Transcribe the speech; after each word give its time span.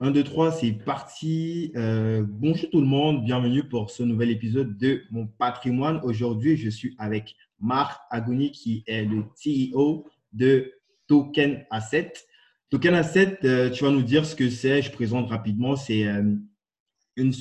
1, 0.00 0.12
2, 0.12 0.22
3, 0.22 0.52
c'est 0.52 0.72
parti. 0.72 1.72
Euh, 1.76 2.24
bonjour 2.26 2.70
tout 2.70 2.80
le 2.80 2.86
monde, 2.86 3.24
bienvenue 3.24 3.64
pour 3.64 3.90
ce 3.90 4.02
nouvel 4.02 4.30
épisode 4.30 4.76
de 4.78 5.02
Mon 5.10 5.26
patrimoine. 5.26 6.00
Aujourd'hui, 6.04 6.56
je 6.56 6.70
suis 6.70 6.94
avec 6.98 7.34
Marc 7.60 8.00
Agoni 8.10 8.52
qui 8.52 8.84
est 8.86 9.04
le 9.04 9.24
CEO 9.34 10.06
de 10.32 10.72
Token 11.08 11.64
Asset. 11.70 12.12
Token 12.70 12.94
Asset, 12.94 13.38
euh, 13.44 13.70
tu 13.70 13.82
vas 13.82 13.90
nous 13.90 14.02
dire 14.02 14.24
ce 14.24 14.36
que 14.36 14.48
c'est. 14.48 14.82
Je 14.82 14.92
présente 14.92 15.28
rapidement. 15.28 15.74
C'est 15.74 16.06
euh, 16.06 16.36
une, 17.16 17.32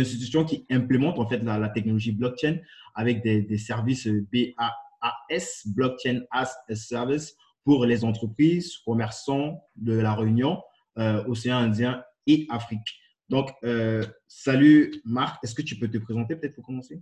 institution 0.00 0.44
qui 0.44 0.66
implémente 0.70 1.18
en 1.18 1.28
fait 1.28 1.38
la, 1.38 1.68
technologie 1.68 2.12
blockchain 2.12 2.58
avec 2.96 3.22
des, 3.22 3.42
des 3.42 3.58
services 3.58 4.08
BAS, 4.08 5.62
Blockchain 5.66 6.22
as 6.32 6.56
a 6.68 6.74
Service, 6.74 7.36
pour 7.62 7.84
les 7.84 8.04
entreprises, 8.04 8.78
commerçants 8.78 9.62
de 9.76 9.92
la 9.92 10.14
Réunion 10.14 10.60
euh, 10.98 11.24
océan 11.26 11.58
Indien 11.58 12.02
et 12.26 12.46
Afrique. 12.50 12.98
Donc, 13.28 13.52
euh, 13.62 14.04
salut 14.26 14.92
Marc, 15.04 15.42
est-ce 15.44 15.54
que 15.54 15.62
tu 15.62 15.76
peux 15.76 15.88
te 15.88 15.98
présenter 15.98 16.34
peut-être 16.34 16.56
pour 16.56 16.64
commencer? 16.64 17.00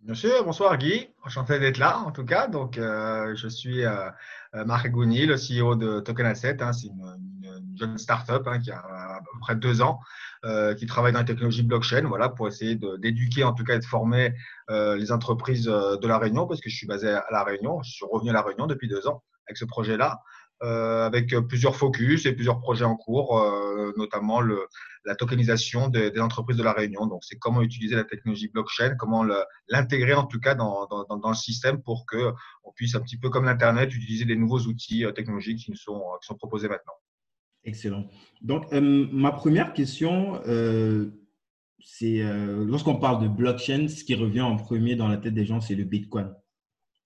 Bien 0.00 0.14
sûr, 0.14 0.44
bonsoir 0.44 0.78
Guy, 0.78 1.08
enchanté 1.24 1.58
d'être 1.58 1.78
là 1.78 1.98
en 1.98 2.12
tout 2.12 2.24
cas. 2.24 2.46
Donc, 2.46 2.78
euh, 2.78 3.34
je 3.34 3.48
suis 3.48 3.82
Marc 4.52 4.88
Gouni, 4.90 5.26
le 5.26 5.34
CEO 5.34 5.74
de 5.74 5.98
Token 5.98 6.26
Asset. 6.26 6.62
Hein. 6.62 6.72
c'est 6.72 6.86
une, 6.86 7.76
jeune 7.76 7.98
startup 7.98 8.46
hein, 8.46 8.60
qui 8.60 8.70
a 8.70 8.78
à 8.78 9.20
peu 9.20 9.40
près 9.40 9.56
deux 9.56 9.82
ans, 9.82 9.98
qui 10.78 10.86
travaille 10.86 11.12
dans 11.12 11.18
la 11.18 11.24
technologie 11.24 11.62
blockchain, 11.64 12.02
voilà, 12.06 12.28
pour 12.28 12.46
essayer 12.46 12.78
d'éduquer, 12.98 13.44
en 13.44 13.52
tout 13.52 13.64
cas, 13.64 13.74
et 13.74 13.78
de 13.78 13.84
former 13.84 14.34
les 14.68 15.10
entreprises 15.10 15.64
de 15.64 16.06
la 16.06 16.18
Réunion, 16.18 16.46
parce 16.46 16.60
que 16.60 16.70
je 16.70 16.76
suis 16.76 16.86
basé 16.86 17.08
à 17.08 17.26
la 17.30 17.42
Réunion. 17.42 17.82
Je 17.82 17.90
suis 17.90 18.06
revenu 18.08 18.30
à 18.30 18.34
la 18.34 18.42
Réunion 18.42 18.66
depuis 18.66 18.88
deux 18.88 19.06
ans 19.08 19.22
avec 19.48 19.56
ce 19.56 19.64
projet-là. 19.64 20.20
Euh, 20.64 21.06
avec 21.06 21.32
plusieurs 21.46 21.76
focus 21.76 22.26
et 22.26 22.32
plusieurs 22.32 22.58
projets 22.58 22.84
en 22.84 22.96
cours, 22.96 23.38
euh, 23.38 23.92
notamment 23.96 24.40
le, 24.40 24.66
la 25.04 25.14
tokenisation 25.14 25.86
des, 25.86 26.10
des, 26.10 26.18
entreprises 26.18 26.56
de 26.56 26.64
la 26.64 26.72
Réunion. 26.72 27.06
Donc, 27.06 27.22
c'est 27.22 27.38
comment 27.38 27.62
utiliser 27.62 27.94
la 27.94 28.02
technologie 28.02 28.48
blockchain, 28.48 28.96
comment 28.98 29.24
l'intégrer 29.68 30.14
en 30.14 30.26
tout 30.26 30.40
cas 30.40 30.56
dans, 30.56 30.88
dans, 30.88 31.16
dans, 31.16 31.28
le 31.28 31.36
système 31.36 31.80
pour 31.80 32.06
que 32.06 32.32
on 32.64 32.72
puisse 32.72 32.96
un 32.96 33.00
petit 33.00 33.16
peu 33.16 33.30
comme 33.30 33.44
l'Internet 33.44 33.94
utiliser 33.94 34.24
des 34.24 34.34
nouveaux 34.34 34.58
outils 34.62 35.04
euh, 35.04 35.12
technologiques 35.12 35.60
qui 35.60 35.70
nous 35.70 35.76
sont, 35.76 36.02
qui 36.20 36.26
sont 36.26 36.34
proposés 36.34 36.68
maintenant. 36.68 36.94
Excellent. 37.62 38.08
Donc, 38.42 38.72
ma 38.72 39.30
première 39.30 39.74
question, 39.74 40.40
c'est 41.84 42.22
lorsqu'on 42.66 42.96
parle 42.96 43.22
de 43.22 43.28
blockchain, 43.28 43.86
ce 43.88 44.02
qui 44.02 44.14
revient 44.14 44.40
en 44.40 44.56
premier 44.56 44.96
dans 44.96 45.06
la 45.06 45.18
tête 45.18 45.34
des 45.34 45.44
gens, 45.44 45.60
c'est 45.60 45.74
le 45.74 45.84
Bitcoin. 45.84 46.34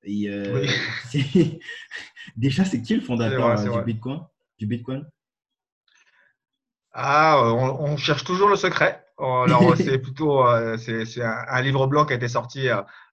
Et, 0.05 0.28
euh, 0.28 0.66
Déjà, 2.36 2.64
c'est 2.64 2.82
qui 2.82 2.94
le 2.94 3.00
fondateur 3.00 3.46
euh, 3.46 3.78
du, 3.78 3.84
Bitcoin, 3.84 4.20
du 4.58 4.66
Bitcoin? 4.66 5.06
Ah, 6.92 7.42
on, 7.44 7.96
cherche 7.96 8.24
toujours 8.24 8.48
le 8.48 8.56
secret. 8.56 9.02
Alors, 9.18 9.77
c'est 9.77 9.98
plutôt 9.98 10.44
c'est 10.78 11.22
un, 11.22 11.62
livre 11.62 11.86
blanc 11.86 12.06
qui 12.06 12.12
a 12.12 12.16
été 12.16 12.28
sorti 12.28 12.68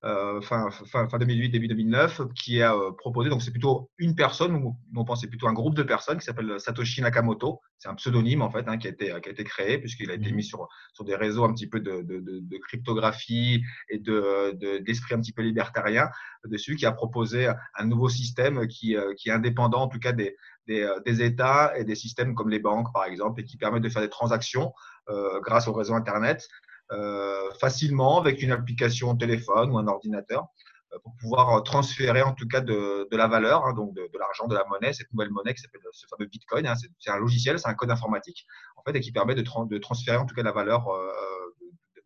euh, 0.05 0.39
fin, 0.41 0.69
fin, 0.71 1.05
2008, 1.17 1.49
début 1.49 1.67
2009, 1.67 2.21
qui 2.33 2.61
a 2.61 2.73
proposé, 2.97 3.29
donc 3.29 3.41
c'est 3.41 3.51
plutôt 3.51 3.91
une 3.97 4.15
personne, 4.15 4.55
ou 4.55 4.77
on 4.95 5.03
pense 5.03 5.21
c'est 5.21 5.27
plutôt 5.27 5.47
un 5.47 5.53
groupe 5.53 5.75
de 5.75 5.83
personnes 5.83 6.17
qui 6.17 6.25
s'appelle 6.25 6.59
Satoshi 6.59 7.01
Nakamoto. 7.01 7.59
C'est 7.77 7.89
un 7.89 7.95
pseudonyme 7.95 8.41
en 8.41 8.49
fait 8.49 8.67
hein, 8.67 8.77
qui, 8.77 8.87
a 8.87 8.91
été, 8.91 9.07
qui 9.21 9.29
a 9.29 9.31
été 9.31 9.43
créé 9.43 9.77
puisqu'il 9.77 10.09
a 10.11 10.13
été 10.13 10.31
mmh 10.31 10.35
mis 10.35 10.43
sur, 10.43 10.67
sur 10.93 11.05
des 11.05 11.15
réseaux 11.15 11.43
un 11.43 11.53
petit 11.53 11.67
peu 11.67 11.79
de, 11.79 12.01
de, 12.01 12.19
de, 12.19 12.57
cryptographie 12.57 13.61
et 13.89 13.99
d'esprit 13.99 15.15
un 15.15 15.19
petit 15.19 15.33
peu 15.33 15.41
libertarien 15.41 16.09
dessus, 16.45 16.75
qui 16.75 16.85
a 16.85 16.91
proposé 16.91 17.49
un 17.77 17.85
nouveau 17.85 18.09
système 18.09 18.67
qui, 18.67 18.95
qui 19.17 19.29
est 19.29 19.33
indépendant 19.33 19.81
en 19.81 19.87
tout 19.87 19.99
cas 19.99 20.13
des, 20.13 20.35
des, 20.67 20.89
des, 21.05 21.23
États 21.23 21.77
et 21.77 21.83
des 21.83 21.95
systèmes 21.95 22.35
comme 22.35 22.49
les 22.49 22.59
banques 22.59 22.93
par 22.93 23.05
exemple 23.05 23.41
et 23.41 23.43
qui 23.43 23.57
permet 23.57 23.79
de 23.79 23.89
faire 23.89 24.01
des 24.01 24.09
transactions 24.09 24.73
euh, 24.97 24.98
grâce 25.43 25.67
au 25.67 25.73
réseau 25.73 25.93
Internet 25.93 26.47
euh, 26.91 27.51
facilement 27.59 28.19
avec 28.19 28.41
une 28.41 28.51
application 28.51 29.15
téléphone 29.15 29.69
ou 29.71 29.77
un 29.77 29.85
ordinateur 29.85 30.47
euh, 30.91 30.97
pour 31.03 31.15
pouvoir 31.17 31.61
transférer 31.61 32.23
en 32.23 32.33
tout 32.33 32.47
cas 32.47 32.61
de, 32.61 33.07
de 33.11 33.17
la 33.17 33.27
valeur, 33.27 33.63
hein, 33.65 33.73
donc 33.73 33.93
de, 33.93 34.01
de 34.01 34.17
l'argent, 34.17 34.47
de 34.47 34.55
la 34.55 34.65
monnaie, 34.67 34.91
cette 34.91 35.13
nouvelle 35.13 35.29
monnaie 35.29 35.53
qui 35.53 35.61
s'appelle 35.61 35.81
ce 35.91 36.07
fameux 36.07 36.27
Bitcoin. 36.27 36.65
Hein, 36.65 36.73
c'est 36.97 37.11
un 37.11 37.19
logiciel, 37.19 37.59
c'est 37.59 37.67
un 37.67 37.75
code 37.75 37.91
informatique 37.91 38.47
en 38.75 38.81
fait 38.81 38.97
et 38.97 39.01
qui 39.01 39.11
permet 39.11 39.35
de, 39.35 39.43
de 39.43 39.77
transférer 39.77 40.17
en 40.17 40.25
tout 40.25 40.33
cas 40.33 40.41
la 40.41 40.51
valeur 40.51 40.87
euh, 40.89 41.11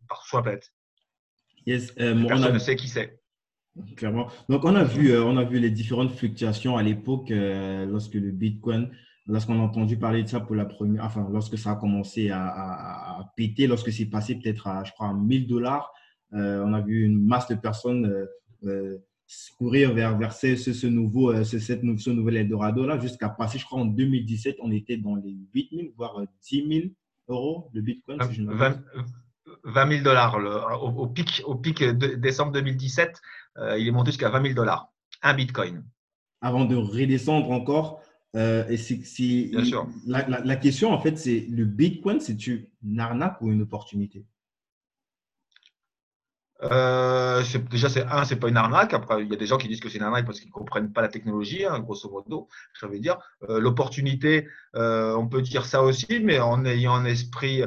par 0.06 0.22
soi 0.26 0.42
planète. 0.42 0.70
Yes, 1.64 1.92
Personne 1.92 2.52
ne 2.52 2.58
sait 2.58 2.76
qui 2.76 2.88
c'est. 2.88 3.22
Clairement. 3.96 4.28
Donc 4.50 4.66
on 4.66 4.74
a 4.74 4.84
vu, 4.84 5.16
on 5.16 5.38
a 5.38 5.44
vu 5.44 5.58
les 5.60 5.70
différentes 5.70 6.14
fluctuations 6.14 6.76
à 6.76 6.82
l'époque 6.82 7.30
lorsque 7.30 8.14
le 8.14 8.32
Bitcoin 8.32 8.94
lorsqu'on 9.26 9.58
a 9.58 9.62
entendu 9.62 9.96
parler 9.96 10.22
de 10.22 10.28
ça 10.28 10.40
pour 10.40 10.54
la 10.54 10.64
première, 10.64 11.04
enfin, 11.04 11.26
lorsque 11.32 11.58
ça 11.58 11.72
a 11.72 11.76
commencé 11.76 12.30
à, 12.30 13.30
péter, 13.36 13.66
lorsque 13.66 13.92
c'est 13.92 14.06
passé 14.06 14.36
peut-être 14.36 14.66
à, 14.66 14.84
je 14.84 14.92
crois, 14.92 15.08
à 15.08 15.14
1000 15.14 15.46
dollars, 15.46 15.92
euh, 16.34 16.62
on 16.64 16.72
a 16.74 16.80
vu 16.80 17.04
une 17.04 17.24
masse 17.24 17.48
de 17.48 17.54
personnes 17.54 18.06
euh, 18.06 18.26
euh, 18.64 18.98
courir 19.56 19.94
vers, 19.94 20.18
vers 20.18 20.32
ce, 20.32 20.56
ce, 20.56 20.86
nouveau, 20.86 21.44
ce, 21.44 21.58
cette, 21.58 21.82
ce 21.98 22.10
nouvel 22.10 22.36
Eldorado 22.36 22.86
là, 22.86 22.98
jusqu'à 22.98 23.28
passer, 23.28 23.58
je 23.58 23.64
crois, 23.64 23.80
en 23.80 23.86
2017, 23.86 24.56
on 24.60 24.70
était 24.70 24.96
dans 24.96 25.16
les 25.16 25.36
8 25.54 25.68
000, 25.72 25.88
voire 25.96 26.20
10 26.42 26.68
000 26.68 26.86
euros 27.28 27.70
de 27.72 27.80
Bitcoin. 27.80 28.18
20, 29.66 29.88
000 29.90 30.04
dollars 30.04 30.36
au, 30.82 31.06
pic, 31.06 31.42
au 31.46 31.54
pic 31.54 31.82
de 31.82 32.16
décembre 32.16 32.52
2017, 32.52 33.20
il 33.78 33.88
est 33.88 33.90
monté 33.90 34.10
jusqu'à 34.10 34.28
20 34.28 34.42
000 34.42 34.54
dollars, 34.54 34.92
un 35.22 35.32
Bitcoin. 35.32 35.84
Avant 36.42 36.66
de 36.66 36.76
redescendre 36.76 37.50
encore 37.50 38.02
euh, 38.34 38.66
et 38.68 38.76
c'est, 38.76 38.96
Bien 39.50 39.64
sûr. 39.64 39.88
La, 40.06 40.26
la, 40.28 40.56
question, 40.56 40.92
en 40.92 40.98
fait, 41.00 41.18
c'est 41.18 41.46
le 41.50 41.64
Bitcoin, 41.64 42.20
c'est 42.20 42.46
une 42.46 42.98
arnaque 42.98 43.40
ou 43.40 43.50
une 43.50 43.62
opportunité? 43.62 44.24
Euh, 46.70 47.42
déjà, 47.70 47.88
c'est 47.88 48.04
un, 48.06 48.24
c'est 48.24 48.36
pas 48.36 48.48
une 48.48 48.56
arnaque. 48.56 48.94
Après, 48.94 49.22
il 49.22 49.30
y 49.30 49.32
a 49.32 49.36
des 49.36 49.46
gens 49.46 49.58
qui 49.58 49.68
disent 49.68 49.80
que 49.80 49.88
c'est 49.88 49.98
une 49.98 50.04
arnaque 50.04 50.26
parce 50.26 50.40
qu'ils 50.40 50.50
comprennent 50.50 50.92
pas 50.92 51.02
la 51.02 51.08
technologie, 51.08 51.64
hein, 51.64 51.78
grosso 51.80 52.08
modo. 52.10 52.48
Je 52.72 52.86
veux 52.86 52.98
dire, 52.98 53.18
euh, 53.48 53.60
l'opportunité, 53.60 54.48
euh, 54.74 55.14
on 55.14 55.26
peut 55.26 55.42
dire 55.42 55.66
ça 55.66 55.82
aussi, 55.82 56.20
mais 56.22 56.40
en 56.40 56.64
ayant 56.64 56.94
un 56.94 57.04
esprit, 57.04 57.62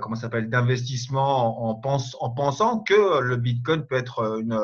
comment 0.00 0.14
s'appelle, 0.14 0.48
d'investissement, 0.48 1.68
en, 1.68 1.74
pense, 1.74 2.16
en 2.20 2.30
pensant 2.30 2.80
que 2.80 3.20
le 3.20 3.36
Bitcoin 3.36 3.84
peut 3.84 3.96
être 3.96 4.38
une, 4.38 4.56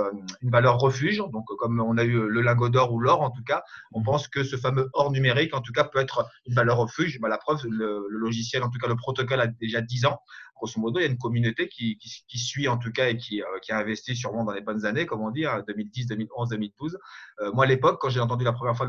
une, 0.42 0.50
valeur 0.50 0.78
refuge. 0.78 1.18
Donc, 1.18 1.44
comme 1.58 1.80
on 1.80 1.98
a 1.98 2.04
eu 2.04 2.28
le 2.28 2.40
lingot 2.40 2.68
d'or 2.68 2.92
ou 2.92 3.00
l'or, 3.00 3.20
en 3.20 3.30
tout 3.30 3.42
cas, 3.42 3.64
on 3.92 4.02
pense 4.02 4.28
que 4.28 4.44
ce 4.44 4.56
fameux 4.56 4.90
or 4.92 5.10
numérique, 5.10 5.56
en 5.56 5.60
tout 5.60 5.72
cas, 5.72 5.84
peut 5.84 5.98
être 5.98 6.24
une 6.46 6.54
valeur 6.54 6.76
refuge. 6.76 7.18
Bah, 7.20 7.28
la 7.28 7.38
preuve, 7.38 7.66
le, 7.68 8.06
le, 8.08 8.18
logiciel, 8.18 8.62
en 8.62 8.70
tout 8.70 8.78
cas, 8.78 8.86
le 8.86 8.94
protocole 8.94 9.40
a 9.40 9.48
déjà 9.48 9.80
10 9.80 10.06
ans 10.06 10.20
grosso 10.62 10.80
modo, 10.80 11.00
il 11.00 11.02
y 11.02 11.06
a 11.06 11.10
une 11.10 11.18
communauté 11.18 11.68
qui, 11.68 11.98
suit 12.28 12.68
en 12.68 12.78
tout 12.78 12.92
cas 12.92 13.08
et 13.08 13.16
qui, 13.16 13.42
euh, 13.42 13.58
qui, 13.60 13.72
a 13.72 13.78
investi 13.78 14.14
sûrement 14.14 14.44
dans 14.44 14.52
les 14.52 14.60
bonnes 14.60 14.84
années, 14.84 15.06
comme 15.06 15.22
on 15.22 15.30
dit, 15.30 15.44
2010, 15.66 16.06
2011, 16.06 16.48
2012. 16.50 16.98
moi, 17.52 17.64
à 17.64 17.68
l'époque, 17.68 17.98
quand 18.00 18.10
j'ai 18.10 18.20
entendu 18.20 18.44
la 18.44 18.52
première 18.52 18.76
fois 18.76 18.86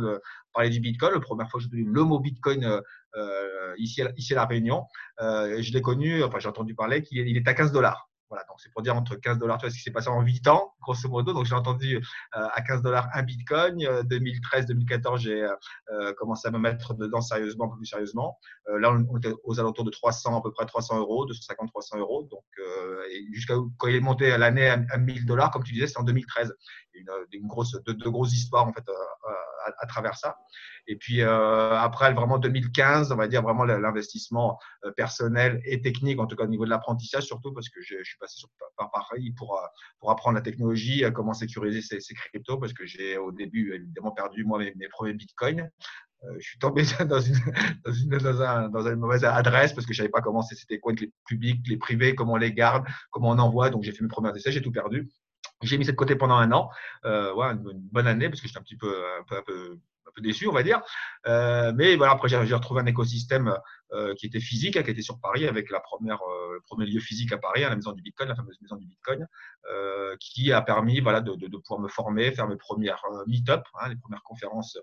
parler 0.54 0.70
du 0.70 0.80
Bitcoin, 0.80 1.14
la 1.14 1.20
première 1.20 1.50
fois 1.50 1.60
que 1.60 1.64
j'ai 1.64 1.68
entendu 1.68 1.84
le 1.84 2.04
mot 2.04 2.20
Bitcoin 2.20 2.64
euh, 2.64 2.82
euh, 3.16 3.74
ici, 3.78 4.02
à, 4.02 4.12
ici 4.18 4.34
à 4.34 4.38
La 4.38 4.46
Réunion, 4.46 4.86
je 5.20 5.74
l'ai 5.74 5.82
connu, 5.82 6.24
enfin 6.24 6.40
j'ai 6.40 6.50
entendu 6.50 6.76
parler 6.76 7.02
qu'il 7.02 7.28
il 7.28 7.38
est 7.38 7.48
à 7.48 7.54
15 7.54 7.72
dollars. 7.72 8.10
Voilà, 8.34 8.48
donc 8.48 8.60
c'est 8.60 8.74
pour 8.74 8.82
dire 8.82 8.96
entre 8.96 9.16
15 9.16 9.38
dollars, 9.38 9.60
tu 9.60 9.68
vois 9.68 9.70
ce 9.70 9.78
qui 9.78 9.84
s'est 9.84 9.92
passé 9.92 10.08
en 10.08 10.20
8 10.20 10.48
ans, 10.48 10.74
grosso 10.82 11.08
modo. 11.08 11.34
Donc 11.34 11.46
j'ai 11.46 11.54
entendu 11.54 11.98
euh, 11.98 12.48
à 12.52 12.64
15 12.64 12.82
dollars 12.82 13.08
un 13.14 13.22
bitcoin. 13.22 13.78
2013-2014, 13.78 15.14
euh, 15.14 15.18
j'ai 15.18 15.44
euh, 15.44 16.14
commencé 16.18 16.48
à 16.48 16.52
me 16.52 16.58
mettre 16.58 16.96
dedans 16.96 17.22
sérieusement, 17.22 17.66
un 17.66 17.70
peu 17.70 17.78
plus 17.78 17.86
sérieusement. 17.86 18.40
là, 18.80 18.92
on 18.92 19.18
était 19.20 19.32
aux 19.44 19.60
alentours 19.60 19.86
de 19.86 19.92
300, 19.92 20.40
à 20.40 20.42
peu 20.42 20.52
près 20.52 20.66
300 20.66 20.98
euros, 20.98 21.28
250-300 21.28 22.00
euros. 22.00 22.24
Donc 22.24 22.44
jusqu'à 23.32 23.54
quand 23.78 23.88
il 23.88 23.98
est 23.98 24.00
monté 24.00 24.32
à 24.32 24.40
l'année 24.40 24.68
à, 24.68 24.98
1000 24.98 25.28
dollars, 25.28 25.52
comme 25.52 25.64
tu 25.64 25.74
disais, 25.74 25.86
c'était 25.86 26.00
en 26.00 26.04
2013. 26.04 26.56
Une, 26.94 27.48
grosse, 27.48 27.72
de, 27.72 27.92
de, 27.92 28.10
grosses 28.10 28.34
histoires 28.34 28.68
en 28.68 28.74
fait 28.74 28.84
à, 28.88 29.34
à 29.80 29.86
travers 29.86 30.16
ça. 30.16 30.38
Et 30.88 30.96
puis 30.96 31.22
euh, 31.22 31.78
après, 31.78 32.14
vraiment 32.14 32.38
2015, 32.38 33.12
on 33.12 33.16
va 33.16 33.28
dire 33.28 33.42
vraiment 33.42 33.64
l'investissement 33.64 34.60
euh, 34.86 34.92
personnel 34.92 35.62
et 35.66 35.82
technique, 35.82 36.20
en 36.20 36.28
tout 36.28 36.36
cas 36.36 36.44
au 36.44 36.48
niveau 36.48 36.66
de 36.66 36.70
l'apprentissage, 36.70 37.24
surtout 37.24 37.54
parce 37.54 37.70
que 37.70 37.82
je, 37.82 37.96
je 38.00 38.04
suis 38.04 38.18
passé 38.18 38.38
sur, 38.38 38.50
par 38.78 38.92
Paris 38.92 39.32
pour, 39.38 39.58
euh, 39.58 39.66
pour 40.00 40.12
apprendre 40.12 40.36
la 40.36 40.42
technologie, 40.42 41.04
comment 41.14 41.34
sécuriser 41.34 41.82
ces, 41.82 42.00
ces 42.00 42.14
cryptos, 42.14 42.58
parce 42.58 42.74
que 42.74 42.86
j'ai 42.86 43.18
au 43.18 43.32
début 43.32 43.74
évidemment 43.74 44.12
perdu 44.12 44.44
moi 44.44 44.60
mes, 44.60 44.74
mes 44.76 44.88
premiers 44.90 45.14
bitcoins. 45.14 45.70
je 46.38 46.48
suis 46.48 46.60
tombé 46.60 46.84
dans 47.08 47.20
une, 47.20 47.36
dans, 47.86 47.94
une, 47.94 48.10
dans, 48.10 48.42
un, 48.42 48.70
dans, 48.70 48.88
une 48.88 49.00
mauvaise 49.00 49.24
adresse 49.24 49.74
parce 49.74 49.86
que 49.88 49.94
je 49.94 49.98
savais 49.98 50.10
pas 50.10 50.22
comment 50.22 50.42
c'était 50.42 50.80
quoi 50.80 50.94
les 50.94 51.12
publics, 51.26 51.66
les 51.68 51.78
privés, 51.78 52.16
comment 52.16 52.34
on 52.34 52.38
les 52.38 52.54
garde, 52.54 52.86
comment 53.12 53.30
on 53.30 53.40
envoie. 53.40 53.70
Donc 53.70 53.84
j'ai 53.84 53.92
fait 53.92 54.04
mes 54.04 54.10
premiers 54.10 54.36
essais, 54.36 54.52
j'ai 54.52 54.62
tout 54.62 54.72
perdu. 54.72 55.10
J'ai 55.64 55.78
mis 55.78 55.86
ça 55.86 55.92
de 55.92 55.98
côté 55.98 56.16
pendant 56.16 56.36
un 56.36 56.52
an, 56.52 56.70
euh, 57.06 57.34
ouais, 57.34 57.48
une 57.52 57.90
bonne 57.92 58.08
année 58.08 58.30
parce 58.30 58.42
que 58.42 58.48
j'étais 58.48 58.60
un 58.60 58.64
petit 58.64 58.78
peu, 58.78 59.06
un 59.20 59.24
peu, 59.24 59.38
un 59.38 59.44
peu 59.44 59.80
peu 60.14 60.22
déçu, 60.22 60.48
on 60.48 60.52
va 60.52 60.64
dire. 60.64 60.82
mais 61.26 61.96
voilà, 61.96 62.14
après, 62.14 62.30
j'ai 62.30 62.54
retrouvé 62.54 62.82
un 62.82 62.86
écosystème 62.86 63.58
qui 64.18 64.26
était 64.26 64.40
physique, 64.40 64.78
hein, 64.78 64.84
qui 64.84 64.92
était 64.92 65.02
sur 65.02 65.20
Paris, 65.20 65.48
avec 65.48 65.70
la 65.70 65.80
première, 65.80 66.20
le 66.52 66.62
premier 66.62 66.86
lieu 66.86 67.00
physique 67.00 67.32
à 67.32 67.38
Paris, 67.38 67.64
hein, 67.64 67.70
la 67.70 67.76
maison 67.76 67.92
du 67.92 68.02
Bitcoin, 68.02 68.30
la 68.30 68.36
fameuse 68.36 68.60
maison 68.62 68.76
du 68.78 68.88
Bitcoin, 68.88 69.28
qui 70.20 70.52
a 70.52 70.62
permis 70.62 71.00
voilà, 71.00 71.22
de, 71.22 71.36
de, 71.36 71.58
pouvoir 71.58 71.80
me 71.80 71.88
former, 71.88 72.32
faire 72.32 72.48
mes 72.48 72.58
premières 72.58 73.04
meet-up, 73.28 73.64
hein, 73.80 73.90
les 73.90 73.96
premières 73.96 74.24
conférences 74.24 74.78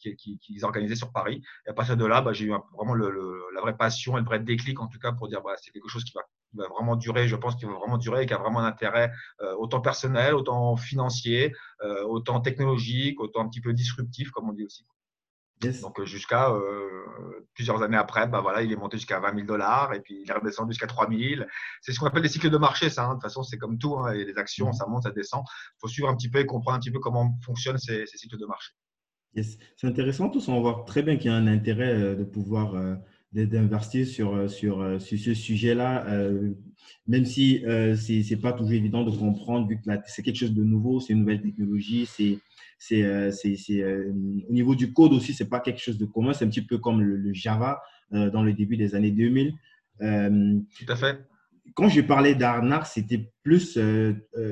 qu'ils 0.00 0.16
qui, 0.16 0.38
qui 0.38 0.62
organisaient 0.62 0.96
sur 0.96 1.12
Paris. 1.12 1.42
Et 1.66 1.70
à 1.70 1.74
partir 1.74 1.96
de 1.96 2.04
là, 2.04 2.20
bah, 2.20 2.32
j'ai 2.32 2.46
eu 2.46 2.54
vraiment 2.76 2.94
le, 2.94 3.10
la 3.54 3.60
vraie 3.60 3.76
passion 3.76 4.16
le 4.16 4.24
vrai 4.24 4.40
déclic, 4.40 4.80
en 4.80 4.88
tout 4.88 4.98
cas, 4.98 5.12
pour 5.12 5.28
dire 5.28 5.42
bah, 5.42 5.54
c'est 5.56 5.70
quelque 5.70 5.88
chose 5.88 6.04
qui 6.04 6.12
va, 6.14 6.22
va, 6.54 6.68
vraiment 6.68 6.96
durer, 6.96 7.28
je 7.28 7.36
pense 7.36 7.56
qu'il 7.56 7.68
va 7.68 7.74
vraiment 7.74 7.98
durer 7.98 8.22
et 8.22 8.26
qui 8.26 8.34
a 8.34 8.38
vraiment 8.38 8.60
un 8.60 8.66
intérêt 8.66 9.12
autant 9.58 9.80
personnel, 9.80 10.34
autant 10.34 10.76
financier, 10.76 11.52
autant 12.06 12.40
technologique, 12.40 13.20
autant 13.20 13.42
un 13.42 13.48
petit 13.48 13.60
peu 13.60 13.72
disruptif, 13.72 14.30
comme 14.30 14.48
on 14.48 14.52
dit 14.52 14.64
aussi. 14.64 14.86
Donc 15.60 16.02
jusqu'à 16.04 16.52
plusieurs 17.54 17.82
années 17.82 17.96
après, 17.96 18.26
bah 18.26 18.40
voilà, 18.40 18.62
il 18.62 18.72
est 18.72 18.76
monté 18.76 18.96
jusqu'à 18.96 19.20
20 19.20 19.34
000 19.34 19.46
dollars 19.46 19.94
et 19.94 20.00
puis 20.00 20.22
il 20.22 20.30
est 20.30 20.34
redescendu 20.34 20.72
jusqu'à 20.72 20.86
3 20.86 21.08
000. 21.08 21.44
C'est 21.80 21.92
ce 21.92 22.00
qu'on 22.00 22.06
appelle 22.06 22.22
des 22.22 22.28
cycles 22.28 22.50
de 22.50 22.58
marché, 22.58 22.90
ça. 22.90 23.04
Hein. 23.04 23.08
De 23.10 23.12
toute 23.14 23.22
façon, 23.22 23.42
c'est 23.42 23.58
comme 23.58 23.78
tout, 23.78 23.96
hein, 23.96 24.12
et 24.12 24.24
les 24.24 24.36
actions, 24.36 24.70
mmh. 24.70 24.74
ça 24.74 24.86
monte, 24.86 25.04
ça 25.04 25.10
descend. 25.10 25.42
Il 25.46 25.80
faut 25.80 25.88
suivre 25.88 26.08
un 26.08 26.16
petit 26.16 26.28
peu 26.28 26.40
et 26.40 26.46
comprendre 26.46 26.76
un 26.76 26.80
petit 26.80 26.90
peu 26.90 26.98
comment 26.98 27.38
fonctionnent 27.44 27.78
ces, 27.78 28.06
cycles 28.06 28.38
de 28.38 28.46
marché. 28.46 28.72
C'est 29.76 29.86
intéressant, 29.88 30.28
tous 30.28 30.46
on 30.48 30.60
voit 30.60 30.84
très 30.86 31.02
bien 31.02 31.16
qu'il 31.16 31.30
y 31.30 31.34
a 31.34 31.36
un 31.36 31.48
intérêt 31.48 32.14
de 32.14 32.22
pouvoir 32.22 32.76
d'investir 33.34 34.06
sur, 34.06 34.48
sur, 34.48 35.00
sur 35.00 35.18
ce 35.18 35.34
sujet-là, 35.34 36.06
même 37.06 37.24
si 37.24 37.60
ce 37.64 38.30
n'est 38.34 38.40
pas 38.40 38.52
toujours 38.52 38.72
évident 38.72 39.04
de 39.04 39.10
comprendre, 39.10 39.68
vu 39.68 39.76
que 39.76 39.90
c'est 40.06 40.22
quelque 40.22 40.38
chose 40.38 40.54
de 40.54 40.64
nouveau, 40.64 41.00
c'est 41.00 41.12
une 41.12 41.20
nouvelle 41.20 41.42
technologie, 41.42 42.06
c'est 42.06 42.38
c'est, 42.86 43.02
euh, 43.02 43.30
euh, 43.70 44.12
au 44.48 44.52
niveau 44.52 44.74
du 44.74 44.92
code 44.92 45.12
aussi, 45.12 45.32
c'est 45.32 45.48
pas 45.48 45.60
quelque 45.60 45.80
chose 45.80 45.98
de 45.98 46.04
commun. 46.04 46.32
C'est 46.32 46.44
un 46.44 46.48
petit 46.48 46.64
peu 46.64 46.78
comme 46.78 47.00
le, 47.00 47.32
Java 47.32 47.82
euh, 48.12 48.30
dans 48.30 48.42
le 48.42 48.52
début 48.52 48.76
des 48.76 48.94
années 48.94 49.10
2000. 49.10 49.54
Tout 49.98 50.92
à 50.92 50.96
fait. 50.96 51.18
Quand 51.74 51.88
je 51.88 52.02
parlais 52.02 52.34
d'arnaque, 52.34 52.86
c'était 52.86 53.32
plus 53.42 53.78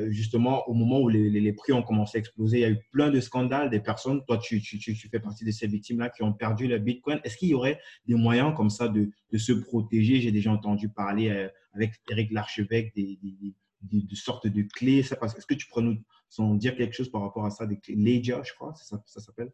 justement 0.08 0.66
au 0.68 0.74
moment 0.74 1.00
où 1.00 1.08
les, 1.08 1.28
les, 1.28 1.52
prix 1.52 1.72
ont 1.72 1.82
commencé 1.82 2.16
à 2.16 2.20
exploser. 2.20 2.58
Il 2.58 2.60
y 2.60 2.64
a 2.64 2.70
eu 2.70 2.78
plein 2.90 3.10
de 3.10 3.20
scandales, 3.20 3.70
des 3.70 3.80
personnes, 3.80 4.24
toi 4.24 4.38
tu, 4.38 4.60
tu, 4.60 4.78
tu 4.78 4.94
fais 4.94 5.20
partie 5.20 5.44
de 5.44 5.50
ces 5.50 5.66
victimes-là 5.66 6.08
qui 6.08 6.22
ont 6.22 6.32
perdu 6.32 6.66
le 6.66 6.78
Bitcoin. 6.78 7.20
Est-ce 7.22 7.36
qu'il 7.36 7.48
y 7.48 7.54
aurait 7.54 7.78
des 8.06 8.14
moyens 8.14 8.54
comme 8.56 8.70
ça 8.70 8.88
de, 8.88 9.10
de 9.30 9.38
se 9.38 9.52
protéger? 9.52 10.20
J'ai 10.20 10.32
déjà 10.32 10.50
entendu 10.50 10.88
parler 10.88 11.48
avec 11.74 11.92
Eric 12.10 12.32
Larchevêque 12.32 12.94
des, 12.94 13.18
des, 13.22 13.54
de, 13.82 14.14
sortes 14.14 14.46
de 14.46 14.62
clés. 14.62 14.98
Est-ce 15.00 15.46
que 15.46 15.54
tu 15.54 15.66
pourrais 15.66 15.84
nous 15.84 16.56
dire 16.56 16.76
quelque 16.76 16.94
chose 16.94 17.10
par 17.10 17.22
rapport 17.22 17.44
à 17.44 17.50
ça, 17.50 17.66
des 17.66 17.78
clés 17.78 17.94
Ledger, 17.94 18.40
je 18.44 18.54
crois, 18.54 18.74
ça, 18.74 19.02
ça 19.06 19.20
s'appelle? 19.20 19.52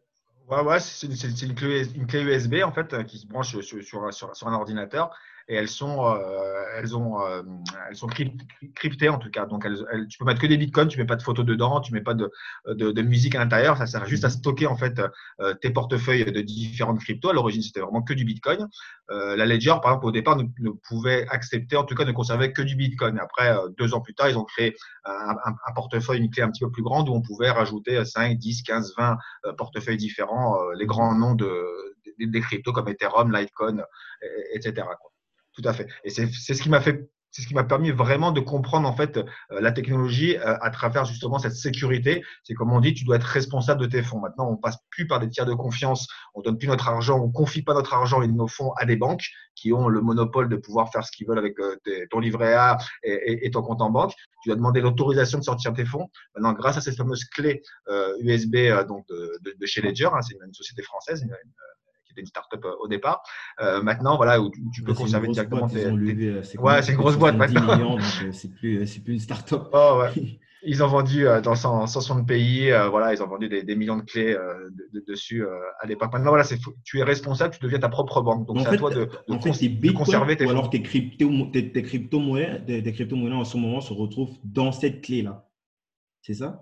Ouais, 0.49 0.61
ouais 0.61 0.79
c'est 0.79 1.05
une, 1.05 1.53
clé, 1.53 1.87
une, 1.95 2.07
clé, 2.07 2.21
USB 2.21 2.55
en 2.63 2.71
fait 2.71 3.05
qui 3.05 3.19
se 3.19 3.27
branche 3.27 3.51
sur, 3.61 3.83
sur, 3.83 4.13
sur 4.13 4.47
un 4.47 4.53
ordinateur 4.53 5.15
et 5.49 5.55
elles 5.55 5.67
sont, 5.67 6.05
euh, 6.05 6.63
elles 6.77 6.95
ont, 6.95 7.25
euh, 7.25 7.41
elles 7.89 7.95
sont 7.95 8.07
cryptées 8.75 9.09
en 9.09 9.17
tout 9.17 9.31
cas. 9.31 9.47
Donc, 9.47 9.65
elles, 9.65 10.07
tu 10.07 10.19
peux 10.19 10.25
mettre 10.25 10.39
que 10.39 10.45
des 10.45 10.57
bitcoins, 10.57 10.87
tu 10.87 10.99
mets 10.99 11.07
pas 11.07 11.15
de 11.15 11.23
photos 11.23 11.43
dedans, 11.43 11.81
tu 11.81 11.91
mets 11.91 12.01
pas 12.01 12.13
de, 12.13 12.31
de, 12.67 12.91
de 12.91 13.01
musique 13.01 13.33
à 13.33 13.39
l'intérieur. 13.39 13.75
Ça 13.77 13.87
sert 13.87 14.05
juste 14.05 14.23
à 14.23 14.29
stocker 14.29 14.67
en 14.67 14.77
fait 14.77 15.01
euh, 15.39 15.55
tes 15.55 15.71
portefeuilles 15.71 16.23
de 16.23 16.41
différentes 16.41 16.99
cryptos. 16.99 17.29
À 17.29 17.33
l'origine, 17.33 17.63
c'était 17.63 17.79
vraiment 17.79 18.03
que 18.03 18.13
du 18.13 18.25
bitcoin. 18.25 18.67
la 19.09 19.45
Ledger, 19.47 19.73
par 19.81 19.93
exemple, 19.93 20.05
au 20.05 20.11
départ, 20.11 20.37
ne, 20.37 20.69
pouvait 20.87 21.27
accepter, 21.29 21.75
en 21.75 21.83
tout 21.83 21.95
cas, 21.95 22.05
ne 22.05 22.11
conservait 22.11 22.53
que 22.53 22.61
du 22.61 22.75
bitcoin. 22.75 23.17
après, 23.17 23.55
deux 23.79 23.95
ans 23.95 24.01
plus 24.01 24.13
tard, 24.13 24.29
ils 24.29 24.37
ont 24.37 24.45
créé 24.45 24.75
un, 25.05 25.35
un, 25.45 25.73
portefeuille, 25.73 26.19
une 26.19 26.29
clé 26.29 26.43
un 26.43 26.51
petit 26.51 26.63
peu 26.63 26.69
plus 26.69 26.83
grande 26.83 27.09
où 27.09 27.13
on 27.13 27.21
pouvait 27.23 27.49
rajouter 27.49 28.05
5, 28.05 28.37
10, 28.37 28.61
15, 28.61 28.93
20 28.95 29.17
portefeuilles 29.57 29.97
différents, 29.97 30.59
les 30.77 30.85
grands 30.85 31.15
noms 31.15 31.33
de, 31.33 31.65
des, 32.19 32.41
cryptos 32.41 32.71
comme 32.71 32.87
Ethereum, 32.87 33.35
Litecoin, 33.35 33.83
etc. 34.53 34.85
Tout 35.59 35.67
à 35.67 35.73
fait. 35.73 35.87
Et 36.03 36.09
c'est 36.09 36.53
ce 36.53 36.61
qui 36.61 36.69
m'a 36.69 36.79
fait 36.79 37.09
c'est 37.31 37.43
ce 37.43 37.47
qui 37.47 37.53
m'a 37.53 37.63
permis 37.63 37.91
vraiment 37.91 38.31
de 38.31 38.39
comprendre 38.39 38.87
en 38.87 38.95
fait 38.95 39.17
euh, 39.17 39.23
la 39.51 39.71
technologie 39.71 40.37
euh, 40.37 40.57
à 40.61 40.71
travers 40.71 41.05
justement 41.05 41.37
cette 41.37 41.53
sécurité. 41.53 42.23
C'est 42.43 42.53
comme 42.53 42.73
on 42.73 42.79
dit, 42.79 42.93
tu 42.93 43.03
dois 43.03 43.17
être 43.17 43.23
responsable 43.23 43.81
de 43.81 43.85
tes 43.85 44.01
fonds. 44.01 44.19
Maintenant, 44.19 44.49
on 44.49 44.57
passe 44.57 44.77
plus 44.89 45.07
par 45.07 45.19
des 45.19 45.29
tiers 45.29 45.45
de 45.45 45.53
confiance, 45.53 46.07
on 46.33 46.41
donne 46.41 46.57
plus 46.57 46.67
notre 46.67 46.87
argent, 46.87 47.19
on 47.19 47.29
confie 47.31 47.61
pas 47.61 47.73
notre 47.73 47.93
argent 47.93 48.21
et 48.21 48.27
nos 48.27 48.47
fonds 48.47 48.71
à 48.77 48.85
des 48.85 48.95
banques 48.95 49.27
qui 49.55 49.71
ont 49.73 49.89
le 49.89 50.01
monopole 50.01 50.49
de 50.49 50.55
pouvoir 50.55 50.91
faire 50.91 51.05
ce 51.05 51.11
qu'ils 51.11 51.27
veulent 51.27 51.37
avec 51.37 51.59
euh, 51.59 51.75
ton 52.09 52.19
livret 52.19 52.53
A 52.53 52.77
et, 53.03 53.51
ton 53.51 53.61
compte 53.61 53.81
en 53.81 53.91
banque. 53.91 54.13
Tu 54.41 54.49
dois 54.49 54.55
demander 54.55 54.81
l'autorisation 54.81 55.37
de 55.37 55.43
sortir 55.43 55.73
tes 55.73 55.85
fonds. 55.85 56.07
Maintenant, 56.33 56.53
grâce 56.53 56.77
à 56.77 56.81
cette 56.81 56.95
fameuse 56.95 57.25
clé 57.25 57.61
USB 58.21 58.55
donc 58.87 59.05
de, 59.09 59.65
chez 59.65 59.81
Ledger, 59.81 60.09
hein, 60.13 60.21
c'est 60.21 60.35
une, 60.35 60.53
société 60.53 60.81
française, 60.81 61.25
une 62.19 62.25
start-up 62.25 62.63
euh, 62.65 62.75
au 62.81 62.87
départ. 62.87 63.21
Euh, 63.61 63.81
maintenant, 63.81 64.17
voilà, 64.17 64.41
où 64.41 64.51
tu, 64.73 64.83
peux 64.83 64.93
conserver 64.93 65.27
directement 65.29 65.67
tes. 65.67 65.85
Euh, 65.85 66.41
ouais, 66.59 66.81
c'est 66.81 66.91
une 66.91 66.97
grosse 66.97 67.17
boîte 67.17 67.35
maintenant. 67.35 67.97
c'est 68.31 68.53
plus, 68.53 68.85
plus 68.99 69.13
une 69.13 69.19
start-up. 69.19 69.69
Oh, 69.73 70.01
ouais. 70.01 70.39
Ils 70.63 70.83
ont 70.83 70.87
vendu 70.87 71.25
dans 71.41 71.55
160 71.55 72.27
pays, 72.27 72.69
voilà, 72.89 73.13
ils 73.13 73.23
ont 73.23 73.27
vendu 73.27 73.47
des, 73.47 73.75
millions 73.77 73.95
de 73.95 74.01
clés 74.01 74.37
dessus 75.07 75.47
à 75.79 75.87
l'époque. 75.87 76.11
Maintenant, 76.11 76.31
voilà, 76.31 76.43
tu 76.83 76.99
es 76.99 77.03
responsable, 77.03 77.53
tu 77.53 77.61
deviens 77.63 77.79
ta 77.79 77.87
propre 77.87 78.21
banque. 78.21 78.45
Donc, 78.45 78.59
c'est 78.59 78.67
à 78.67 78.75
toi 78.75 78.89
de, 78.93 79.05
conserver 79.93 80.35
tes 80.35 80.45
Ou 80.45 80.49
alors 80.49 80.69
tes 80.69 80.81
crypto-monnaies 80.81 81.71
tes, 81.71 81.81
crypto 81.81 82.19
crypto 82.91 83.15
en 83.15 83.45
ce 83.45 83.55
moment 83.55 83.79
se 83.79 83.93
retrouvent 83.93 84.35
dans 84.43 84.73
cette 84.73 84.99
clé-là. 85.01 85.47
C'est 86.21 86.33
ça? 86.33 86.61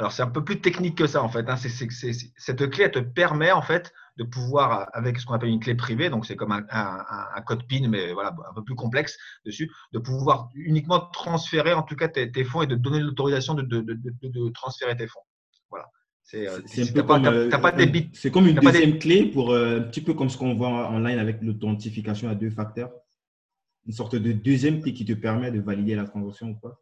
Alors, 0.00 0.12
c'est 0.12 0.22
un 0.22 0.30
peu 0.30 0.42
plus 0.42 0.62
technique 0.62 0.96
que 0.96 1.06
ça, 1.06 1.22
en 1.22 1.28
fait. 1.28 1.46
Hein. 1.50 1.56
cette 1.56 2.70
clé, 2.70 2.84
elle 2.84 2.90
te 2.90 2.98
permet, 3.00 3.52
en 3.52 3.60
fait, 3.60 3.92
de 4.20 4.24
pouvoir, 4.24 4.90
avec 4.92 5.18
ce 5.18 5.24
qu'on 5.24 5.32
appelle 5.32 5.48
une 5.48 5.60
clé 5.60 5.74
privée, 5.74 6.10
donc 6.10 6.26
c'est 6.26 6.36
comme 6.36 6.52
un, 6.52 7.42
code 7.46 7.66
PIN, 7.66 7.88
mais 7.88 8.12
voilà, 8.12 8.36
un 8.50 8.54
peu 8.54 8.62
plus 8.62 8.74
complexe 8.74 9.16
dessus, 9.46 9.72
de 9.92 9.98
pouvoir 9.98 10.50
uniquement 10.54 11.00
transférer, 11.00 11.72
en 11.72 11.82
tout 11.82 11.96
cas, 11.96 12.08
tes, 12.08 12.44
fonds 12.44 12.60
et 12.60 12.66
de 12.66 12.74
donner 12.74 13.00
l'autorisation 13.00 13.54
de, 13.54 14.50
transférer 14.50 14.94
tes 14.94 15.06
fonds. 15.06 15.22
Voilà. 15.70 15.86
C'est 16.22 16.44
comme 18.30 18.46
une 18.46 18.56
deuxième 18.56 18.98
clé 18.98 19.24
pour 19.24 19.52
euh, 19.52 19.78
un 19.78 19.82
petit 19.84 20.02
peu 20.02 20.12
comme 20.12 20.28
ce 20.28 20.36
qu'on 20.36 20.54
voit 20.54 20.68
en 20.68 20.98
ligne 20.98 21.18
avec 21.18 21.40
l'authentification 21.40 22.28
à 22.28 22.34
deux 22.34 22.50
facteurs. 22.50 22.92
Une 23.86 23.94
sorte 23.94 24.16
de 24.16 24.32
deuxième 24.32 24.82
clé 24.82 24.92
qui 24.92 25.06
te 25.06 25.14
permet 25.14 25.50
de 25.50 25.60
valider 25.60 25.94
la 25.94 26.04
transaction 26.04 26.50
ou 26.50 26.56
pas 26.56 26.78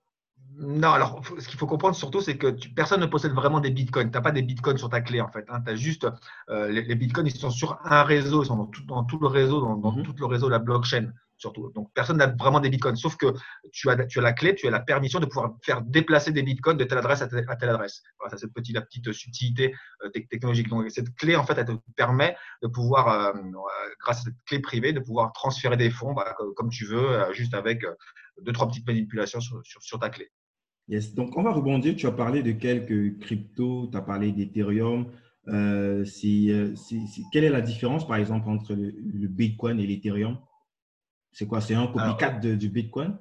non, 0.60 0.90
alors 0.90 1.22
ce 1.38 1.46
qu'il 1.46 1.56
faut 1.56 1.68
comprendre 1.68 1.94
surtout, 1.94 2.20
c'est 2.20 2.36
que 2.36 2.54
personne 2.74 3.00
ne 3.00 3.06
possède 3.06 3.32
vraiment 3.32 3.60
des 3.60 3.70
bitcoins. 3.70 4.10
Tu 4.10 4.14
n'as 4.14 4.20
pas 4.20 4.32
des 4.32 4.42
bitcoins 4.42 4.76
sur 4.76 4.88
ta 4.88 5.00
clé 5.00 5.20
en 5.20 5.28
fait. 5.28 5.44
Hein. 5.48 5.60
Tu 5.64 5.70
as 5.70 5.76
juste 5.76 6.06
euh, 6.50 6.68
les, 6.68 6.94
bitcoins, 6.96 7.26
ils 7.26 7.32
sont 7.32 7.50
sur 7.50 7.78
un 7.84 8.02
réseau, 8.02 8.42
ils 8.42 8.46
sont 8.46 8.56
dans 8.56 8.66
tout, 8.66 8.82
dans 8.84 9.04
tout 9.04 9.20
le 9.20 9.28
réseau, 9.28 9.60
dans, 9.60 9.76
dans 9.76 9.92
mhm. 9.92 10.02
tout 10.02 10.14
le 10.18 10.26
réseau 10.26 10.46
de 10.46 10.52
la 10.52 10.58
blockchain 10.58 11.12
surtout. 11.36 11.70
Donc 11.74 11.92
personne 11.94 12.16
n'a 12.16 12.26
vraiment 12.26 12.60
des 12.60 12.68
bitcoins, 12.68 12.96
sauf 12.96 13.16
que 13.16 13.26
tu 13.72 13.88
as, 13.88 14.04
tu 14.06 14.18
as 14.18 14.22
la 14.22 14.32
clé, 14.32 14.54
tu 14.54 14.66
as 14.66 14.70
la 14.70 14.80
permission 14.80 15.20
de 15.20 15.26
pouvoir 15.26 15.54
faire 15.62 15.80
déplacer 15.82 16.32
des 16.32 16.42
bitcoins 16.42 16.76
de 16.76 16.84
telle 16.84 16.98
adresse 16.98 17.22
à 17.22 17.28
telle, 17.28 17.46
adresse. 17.48 18.02
Voilà, 18.18 18.32
ça 18.32 18.38
c'est 18.38 18.52
petite, 18.52 18.74
la 18.74 18.82
petite 18.82 19.12
subtilité 19.12 19.74
euh, 20.02 20.10
technologique. 20.28 20.68
Donc 20.68 20.90
cette 20.90 21.14
clé, 21.14 21.36
en 21.36 21.44
fait, 21.44 21.56
elle 21.56 21.66
te 21.66 21.72
permet 21.96 22.36
de 22.62 22.68
pouvoir, 22.68 23.08
euh, 23.08 23.32
grâce 24.00 24.20
à 24.20 24.22
cette 24.24 24.44
clé 24.46 24.58
privée, 24.58 24.92
de 24.92 25.00
pouvoir 25.00 25.32
transférer 25.32 25.76
des 25.76 25.90
fonds 25.90 26.12
bah, 26.12 26.36
comme 26.56 26.70
tu 26.70 26.84
veux, 26.84 27.32
juste 27.32 27.54
avec 27.54 27.84
deux, 28.42 28.52
trois 28.52 28.68
petites 28.68 28.86
manipulations 28.86 29.40
sur, 29.40 29.60
sur 29.64 29.98
ta 29.98 30.10
clé. 30.10 30.30
Yes. 30.88 31.14
Donc, 31.14 31.36
on 31.36 31.42
va 31.42 31.52
rebondir. 31.52 31.96
Tu 31.96 32.06
as 32.06 32.12
parlé 32.12 32.42
de 32.42 32.52
quelques 32.52 33.18
cryptos, 33.18 33.88
tu 33.90 33.96
as 33.96 34.00
parlé 34.00 34.32
d'Ethereum. 34.32 35.06
Euh, 35.48 36.04
euh 36.24 36.74
quelle 37.32 37.44
est 37.44 37.50
la 37.50 37.60
différence, 37.60 38.06
par 38.06 38.16
exemple, 38.16 38.48
entre 38.48 38.74
le, 38.74 39.28
Bitcoin 39.28 39.78
et 39.80 39.86
l'Ethereum? 39.86 40.38
C'est 41.32 41.46
quoi? 41.46 41.60
C'est 41.60 41.74
un 41.74 41.86
copycat 41.86 42.38
du 42.38 42.68
Bitcoin? 42.68 43.18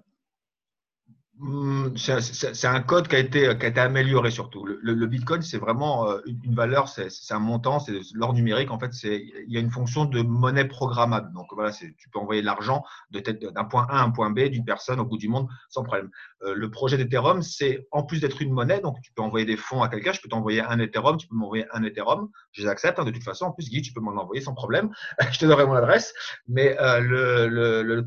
C'est 1.95 2.67
un 2.67 2.81
code 2.81 3.07
qui 3.07 3.15
a 3.15 3.19
été, 3.19 3.41
qui 3.57 3.65
a 3.65 3.69
été 3.69 3.79
amélioré 3.79 4.31
surtout. 4.31 4.65
Le, 4.65 5.05
Bitcoin, 5.05 5.41
c'est 5.41 5.59
vraiment 5.59 6.09
euh, 6.09 6.19
une 6.25 6.55
valeur, 6.55 6.87
c'est 6.87 7.09
un 7.29 7.39
montant, 7.39 7.79
c'est 7.79 7.93
l'or 8.13 8.33
numérique. 8.33 8.71
En 8.71 8.79
fait, 8.79 8.91
il 9.03 9.45
y 9.47 9.57
a 9.57 9.59
une 9.59 9.69
fonction 9.69 10.05
de 10.05 10.21
monnaie 10.21 10.65
programmable. 10.65 11.31
Donc 11.33 11.47
voilà, 11.51 11.71
tu 11.71 12.09
peux 12.11 12.19
envoyer 12.19 12.41
de 12.41 12.45
l'argent 12.45 12.83
d'un 13.11 13.63
point 13.65 13.85
A 13.89 13.99
à 13.99 14.03
un 14.03 14.09
point 14.09 14.31
B 14.31 14.49
d'une 14.49 14.65
personne 14.65 14.99
au 14.99 15.05
bout 15.05 15.17
du 15.17 15.27
monde 15.27 15.47
sans 15.69 15.83
problème. 15.83 16.09
Euh, 16.43 16.53
le 16.55 16.71
projet 16.71 16.97
d'Ethereum, 16.97 17.41
c'est 17.41 17.87
en 17.91 18.03
plus 18.03 18.19
d'être 18.21 18.41
une 18.41 18.51
monnaie, 18.51 18.79
donc 18.79 18.97
tu 19.01 19.11
peux 19.11 19.21
envoyer 19.21 19.45
des 19.45 19.57
fonds 19.57 19.83
à 19.83 19.89
quelqu'un. 19.89 20.13
Je 20.13 20.21
peux 20.21 20.29
t'envoyer 20.29 20.61
un 20.61 20.79
Ethereum, 20.79 21.17
tu 21.17 21.27
peux 21.27 21.35
m'envoyer 21.35 21.65
un 21.71 21.83
Ethereum. 21.83 22.29
Je 22.51 22.63
les 22.63 22.67
accepte 22.67 22.99
hein, 22.99 23.05
de 23.05 23.11
toute 23.11 23.23
façon. 23.23 23.45
En 23.45 23.51
plus, 23.51 23.69
Guy, 23.69 23.81
tu 23.81 23.93
peux 23.93 24.01
m'en 24.01 24.19
envoyer 24.19 24.41
sans 24.41 24.53
problème. 24.53 24.89
je 25.31 25.37
te 25.37 25.45
donnerai 25.45 25.65
mon 25.65 25.73
adresse. 25.73 26.13
Mais 26.47 26.77
euh, 26.79 26.99
le, 26.99 28.05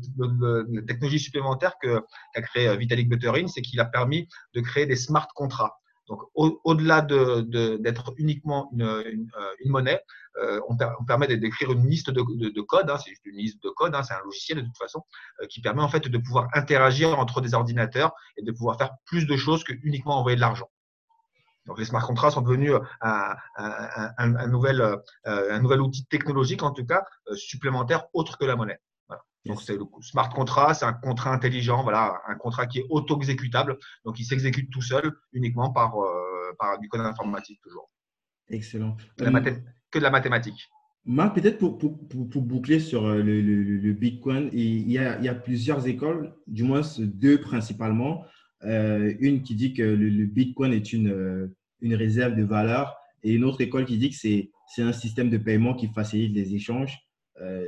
la 0.69 0.81
technologie 0.81 1.19
supplémentaire 1.19 1.75
qu'a 1.81 2.41
créé 2.41 2.75
Vitalik 2.75 3.09
Buterin, 3.09 3.20
c'est 3.47 3.61
qu'il 3.61 3.79
a 3.79 3.85
permis 3.85 4.27
de 4.53 4.61
créer 4.61 4.85
des 4.85 4.95
smart 4.95 5.27
contracts. 5.35 5.75
Donc, 6.11 6.23
au-delà 6.35 7.01
d'être 7.01 8.13
uniquement 8.17 8.69
une, 8.73 8.83
euh, 8.83 9.03
monnaie, 9.65 10.01
euh, 10.41 10.59
on, 10.67 11.05
permet 11.05 11.27
d'écrire 11.27 11.71
une 11.71 11.87
liste 11.87 12.09
de, 12.09 12.61
codes. 12.61 12.89
Hein, 12.89 12.97
c'est 12.97 13.13
une 13.23 13.37
liste 13.37 13.63
de 13.63 13.69
codes, 13.69 13.95
hein, 13.95 14.03
c'est 14.03 14.13
un 14.13 14.21
logiciel 14.25 14.57
de 14.57 14.65
toute 14.65 14.77
façon, 14.77 15.03
euh, 15.41 15.47
qui 15.47 15.61
permet 15.61 15.81
en 15.81 15.87
fait 15.87 16.09
de 16.09 16.17
pouvoir 16.17 16.49
interagir 16.53 17.17
entre 17.17 17.39
des 17.39 17.53
ordinateurs 17.53 18.11
et 18.35 18.43
de 18.43 18.51
pouvoir 18.51 18.77
faire 18.77 18.91
plus 19.05 19.25
de 19.25 19.37
choses 19.37 19.63
que 19.63 19.71
uniquement 19.83 20.19
envoyer 20.19 20.35
de 20.35 20.41
l'argent. 20.41 20.69
Donc 21.65 21.79
les 21.79 21.85
smart 21.85 22.05
contracts 22.05 22.33
sont 22.33 22.41
devenus 22.41 22.73
un 23.01 24.47
nouvel 24.47 24.81
outil 25.79 26.05
technologique, 26.07 26.63
en 26.63 26.71
tout 26.71 26.85
cas, 26.85 27.05
supplémentaire 27.35 28.07
autre 28.13 28.37
que 28.37 28.43
la 28.43 28.57
monnaie. 28.57 28.79
Donc, 29.45 29.61
c'est 29.61 29.75
le 29.75 29.85
smart 30.01 30.29
contract, 30.29 30.79
c'est 30.79 30.85
un 30.85 30.93
contrat 30.93 31.33
intelligent, 31.33 31.81
voilà, 31.83 32.21
un 32.27 32.35
contrat 32.35 32.67
qui 32.67 32.79
est 32.79 32.85
auto-exécutable. 32.89 33.77
Donc, 34.05 34.19
il 34.19 34.25
s'exécute 34.25 34.69
tout 34.69 34.81
seul 34.81 35.11
uniquement 35.33 35.71
par, 35.71 35.99
euh, 35.99 36.55
par 36.59 36.79
du 36.79 36.87
code 36.89 37.01
informatique, 37.01 37.59
toujours. 37.63 37.89
Excellent. 38.49 38.95
Que, 39.17 39.23
de 39.23 39.99
la 39.99 40.11
mathématique. 40.11 40.69
Marc, 41.05 41.35
peut-être 41.35 41.57
pour, 41.57 41.79
pour, 41.79 41.97
pour, 42.07 42.41
boucler 42.43 42.79
sur 42.79 43.07
euh, 43.07 43.23
le, 43.23 43.41
le, 43.41 43.93
Bitcoin, 43.93 44.49
il 44.53 44.89
y, 44.91 44.99
a, 44.99 45.17
il 45.17 45.25
y, 45.25 45.29
a, 45.29 45.33
plusieurs 45.33 45.87
écoles, 45.87 46.35
du 46.45 46.63
moins 46.63 46.81
deux 46.99 47.41
principalement. 47.41 48.23
Euh, 48.63 49.15
une 49.19 49.41
qui 49.41 49.55
dit 49.55 49.73
que 49.73 49.81
le, 49.81 50.25
Bitcoin 50.27 50.71
est 50.71 50.93
une, 50.93 51.51
une 51.79 51.95
réserve 51.95 52.35
de 52.35 52.43
valeur 52.43 52.95
et 53.23 53.33
une 53.33 53.43
autre 53.43 53.61
école 53.61 53.85
qui 53.85 53.97
dit 53.97 54.11
que 54.11 54.15
c'est 54.15 54.51
un 54.77 54.93
système 54.93 55.31
de 55.31 55.39
paiement 55.39 55.73
qui 55.73 55.87
facilite 55.87 56.35
les 56.35 56.53
échanges. 56.53 56.99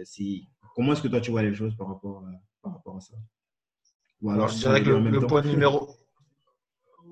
c'est 0.03 0.43
Comment 0.75 0.93
est-ce 0.93 1.01
que 1.01 1.07
toi, 1.07 1.21
tu 1.21 1.31
vois 1.31 1.43
les 1.43 1.53
choses 1.53 1.75
par 1.75 1.87
rapport, 1.87 2.23
par 2.61 2.73
rapport 2.73 2.97
à 2.97 2.99
ça? 2.99 3.13
Ou 4.21 4.31
alors, 4.31 4.47
je 4.47 4.57
dirais 4.57 4.81
que 4.81 4.89
le, 4.89 5.27
point 5.27 5.41
numéro. 5.41 5.89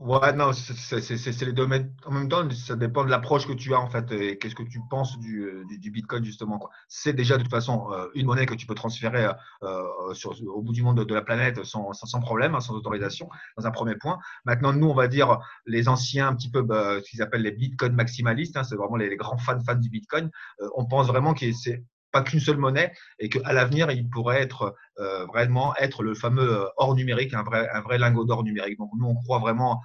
Ouais, 0.01 0.33
non, 0.33 0.51
c'est 0.51 1.41
les 1.41 1.53
domaines. 1.53 1.93
En 2.05 2.11
même 2.11 2.27
temps, 2.27 2.49
ça 2.49 2.75
dépend 2.75 3.03
de 3.03 3.09
l'approche 3.11 3.45
que 3.45 3.53
tu 3.53 3.75
as 3.75 3.79
en 3.79 3.87
fait. 3.87 4.11
Et 4.13 4.37
qu'est-ce 4.39 4.55
que 4.55 4.63
tu 4.63 4.79
penses 4.89 5.19
du, 5.19 5.63
du, 5.79 5.91
Bitcoin 5.91 6.23
justement 6.23 6.59
C'est 6.87 7.13
déjà 7.13 7.37
de 7.37 7.43
toute 7.43 7.51
façon 7.51 7.91
euh, 7.91 8.07
une 8.15 8.25
monnaie 8.25 8.47
que 8.47 8.55
tu 8.55 8.65
peux 8.65 8.73
transférer 8.73 9.29
euh, 9.61 10.13
sur, 10.13 10.31
au 10.47 10.63
bout 10.63 10.73
du 10.73 10.81
monde 10.81 11.05
de 11.05 11.13
la 11.13 11.21
planète 11.21 11.63
sans, 11.65 11.93
sans, 11.93 12.19
problème, 12.19 12.55
hein, 12.55 12.61
sans 12.61 12.73
autorisation, 12.73 13.29
dans 13.57 13.67
un 13.67 13.71
premier 13.71 13.95
point. 13.95 14.17
Maintenant, 14.43 14.73
nous, 14.73 14.87
on 14.87 14.95
va 14.95 15.07
dire 15.07 15.37
les 15.67 15.87
anciens, 15.87 16.29
un 16.29 16.35
petit 16.35 16.49
peu 16.49 16.63
bah, 16.63 16.99
ce 17.03 17.07
qu'ils 17.07 17.21
appellent 17.21 17.43
les 17.43 17.51
Bitcoin 17.51 17.93
maximalistes, 17.93 18.57
hein, 18.57 18.63
c'est 18.63 18.75
vraiment 18.75 18.95
les, 18.95 19.15
grands 19.17 19.37
fans 19.37 19.59
fans 19.59 19.75
du 19.75 19.89
Bitcoin. 19.89 20.31
Euh, 20.61 20.69
on 20.77 20.85
pense 20.85 21.05
vraiment 21.07 21.35
que 21.35 21.51
c'est 21.51 21.83
pas 22.11 22.21
qu'une 22.21 22.39
seule 22.39 22.57
monnaie 22.57 22.93
et 23.19 23.29
qu'à 23.29 23.53
l'avenir, 23.53 23.89
il 23.91 24.09
pourrait 24.09 24.41
être 24.41 24.75
euh, 24.99 25.25
vraiment 25.25 25.75
être 25.77 26.03
le 26.03 26.13
fameux 26.13 26.61
euh, 26.61 26.67
or 26.77 26.95
numérique, 26.95 27.33
un 27.33 27.43
vrai, 27.43 27.97
lingot 27.97 28.25
d'or 28.25 28.43
numérique. 28.43 28.77
Donc 28.77 28.91
nous, 28.97 29.07
on 29.07 29.15
croit 29.15 29.39
vraiment 29.39 29.81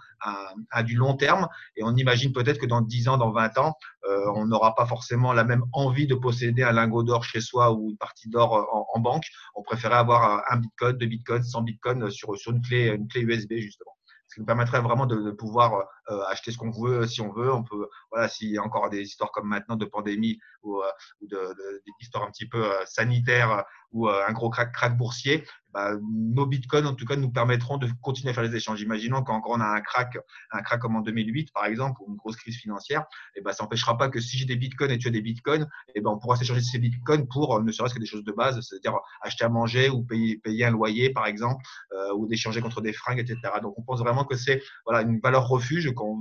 à, 0.70 0.82
du 0.82 0.96
long 0.96 1.16
terme 1.16 1.48
et 1.76 1.84
on 1.84 1.94
imagine 1.94 2.32
peut-être 2.32 2.58
que 2.58 2.66
dans 2.66 2.80
10 2.80 3.08
ans, 3.08 3.16
dans 3.16 3.30
20 3.30 3.58
ans, 3.58 3.74
euh, 4.08 4.30
on 4.34 4.46
n'aura 4.46 4.74
pas 4.74 4.86
forcément 4.86 5.32
la 5.32 5.44
même 5.44 5.64
envie 5.72 6.06
de 6.06 6.14
posséder 6.14 6.62
un 6.62 6.72
lingot 6.72 7.02
d'or 7.02 7.24
chez 7.24 7.40
soi 7.40 7.72
ou 7.72 7.90
une 7.90 7.96
partie 7.96 8.28
d'or 8.28 8.88
en, 8.92 9.00
banque. 9.00 9.26
On 9.54 9.62
préférait 9.62 9.96
avoir 9.96 10.42
un 10.50 10.56
bitcoin, 10.56 10.96
deux 10.96 11.06
bitcoins, 11.06 11.42
100 11.42 11.62
bitcoins 11.62 12.10
sur, 12.10 12.34
une 12.48 12.60
clé 12.62 12.98
USB 13.14 13.54
justement 13.56 13.96
ce 14.28 14.34
qui 14.34 14.40
nous 14.40 14.46
permettrait 14.46 14.80
vraiment 14.80 15.06
de, 15.06 15.30
pouvoir 15.30 15.88
euh, 16.10 16.22
acheter 16.28 16.50
ce 16.50 16.58
qu'on 16.58 16.70
veut 16.70 17.06
si 17.06 17.20
on 17.20 17.32
veut. 17.32 17.52
On 17.52 17.62
peut, 17.62 17.88
voilà, 18.10 18.28
s'il 18.28 18.50
y 18.50 18.58
a 18.58 18.62
encore 18.62 18.90
des 18.90 19.02
histoires 19.02 19.30
comme 19.30 19.48
maintenant 19.48 19.76
de 19.76 19.84
pandémie 19.84 20.38
ou, 20.62 20.80
euh, 20.82 21.54
d'histoires 22.00 22.24
un 22.24 22.30
petit 22.30 22.48
peu 22.48 22.64
euh, 22.64 22.84
sanitaires 22.86 23.64
ou 23.92 24.08
un 24.08 24.32
gros 24.32 24.50
crack, 24.50 24.72
crack 24.72 24.96
boursier, 24.96 25.46
bah, 25.76 25.92
nos 26.10 26.46
bitcoins, 26.46 26.86
en 26.86 26.94
tout 26.94 27.04
cas, 27.04 27.16
nous 27.16 27.30
permettront 27.30 27.76
de 27.76 27.86
continuer 28.00 28.30
à 28.30 28.32
faire 28.32 28.44
les 28.44 28.56
échanges. 28.56 28.80
Imaginons 28.80 29.22
quand 29.22 29.42
on 29.46 29.60
a 29.60 29.66
un 29.66 29.82
crack, 29.82 30.16
un 30.50 30.62
crack 30.62 30.80
comme 30.80 30.96
en 30.96 31.02
2008, 31.02 31.52
par 31.52 31.66
exemple, 31.66 32.00
ou 32.00 32.12
une 32.12 32.16
grosse 32.16 32.36
crise 32.36 32.56
financière, 32.56 33.04
et 33.34 33.42
ben, 33.42 33.52
ça 33.52 33.62
n'empêchera 33.62 33.98
pas 33.98 34.08
que 34.08 34.18
si 34.18 34.38
j'ai 34.38 34.46
des 34.46 34.56
bitcoins 34.56 34.90
et 34.90 34.96
tu 34.96 35.08
as 35.08 35.10
des 35.10 35.20
bitcoins, 35.20 35.68
et 35.94 36.00
ben, 36.00 36.12
on 36.12 36.18
pourra 36.18 36.36
s'échanger 36.36 36.62
ces 36.62 36.78
bitcoins 36.78 37.28
pour 37.28 37.62
ne 37.62 37.70
serait-ce 37.70 37.92
que 37.92 37.98
des 37.98 38.06
choses 38.06 38.24
de 38.24 38.32
base, 38.32 38.58
c'est-à-dire 38.62 38.98
acheter 39.20 39.44
à 39.44 39.50
manger 39.50 39.90
ou 39.90 40.02
payer, 40.02 40.64
un 40.64 40.70
loyer, 40.70 41.10
par 41.10 41.26
exemple, 41.26 41.62
euh, 41.92 42.14
ou 42.14 42.26
d'échanger 42.26 42.62
contre 42.62 42.80
des 42.80 42.94
fringues, 42.94 43.18
etc. 43.18 43.36
Donc, 43.60 43.78
on 43.78 43.82
pense 43.82 44.00
vraiment 44.00 44.24
que 44.24 44.34
c'est 44.34 44.62
voilà, 44.86 45.02
une 45.02 45.20
valeur 45.20 45.46
refuge 45.46 45.92
qu'on 45.92 46.16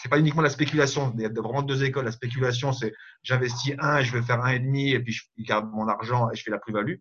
c'est 0.00 0.08
pas 0.08 0.18
uniquement 0.18 0.42
la 0.42 0.50
spéculation. 0.50 1.12
Il 1.16 1.22
y 1.22 1.24
a 1.24 1.28
vraiment 1.28 1.62
deux 1.62 1.82
écoles. 1.82 2.04
La 2.04 2.12
spéculation, 2.12 2.72
c'est 2.72 2.92
j'investis 3.22 3.74
un 3.78 4.02
je 4.02 4.12
vais 4.12 4.22
faire 4.22 4.44
un 4.44 4.50
et 4.50 4.60
demi 4.60 4.90
et 4.90 5.00
puis 5.00 5.12
je 5.12 5.24
garde 5.38 5.70
mon 5.72 5.88
argent 5.88 6.30
et 6.30 6.36
je 6.36 6.42
fais 6.42 6.50
la 6.50 6.58
plus-value. 6.58 6.96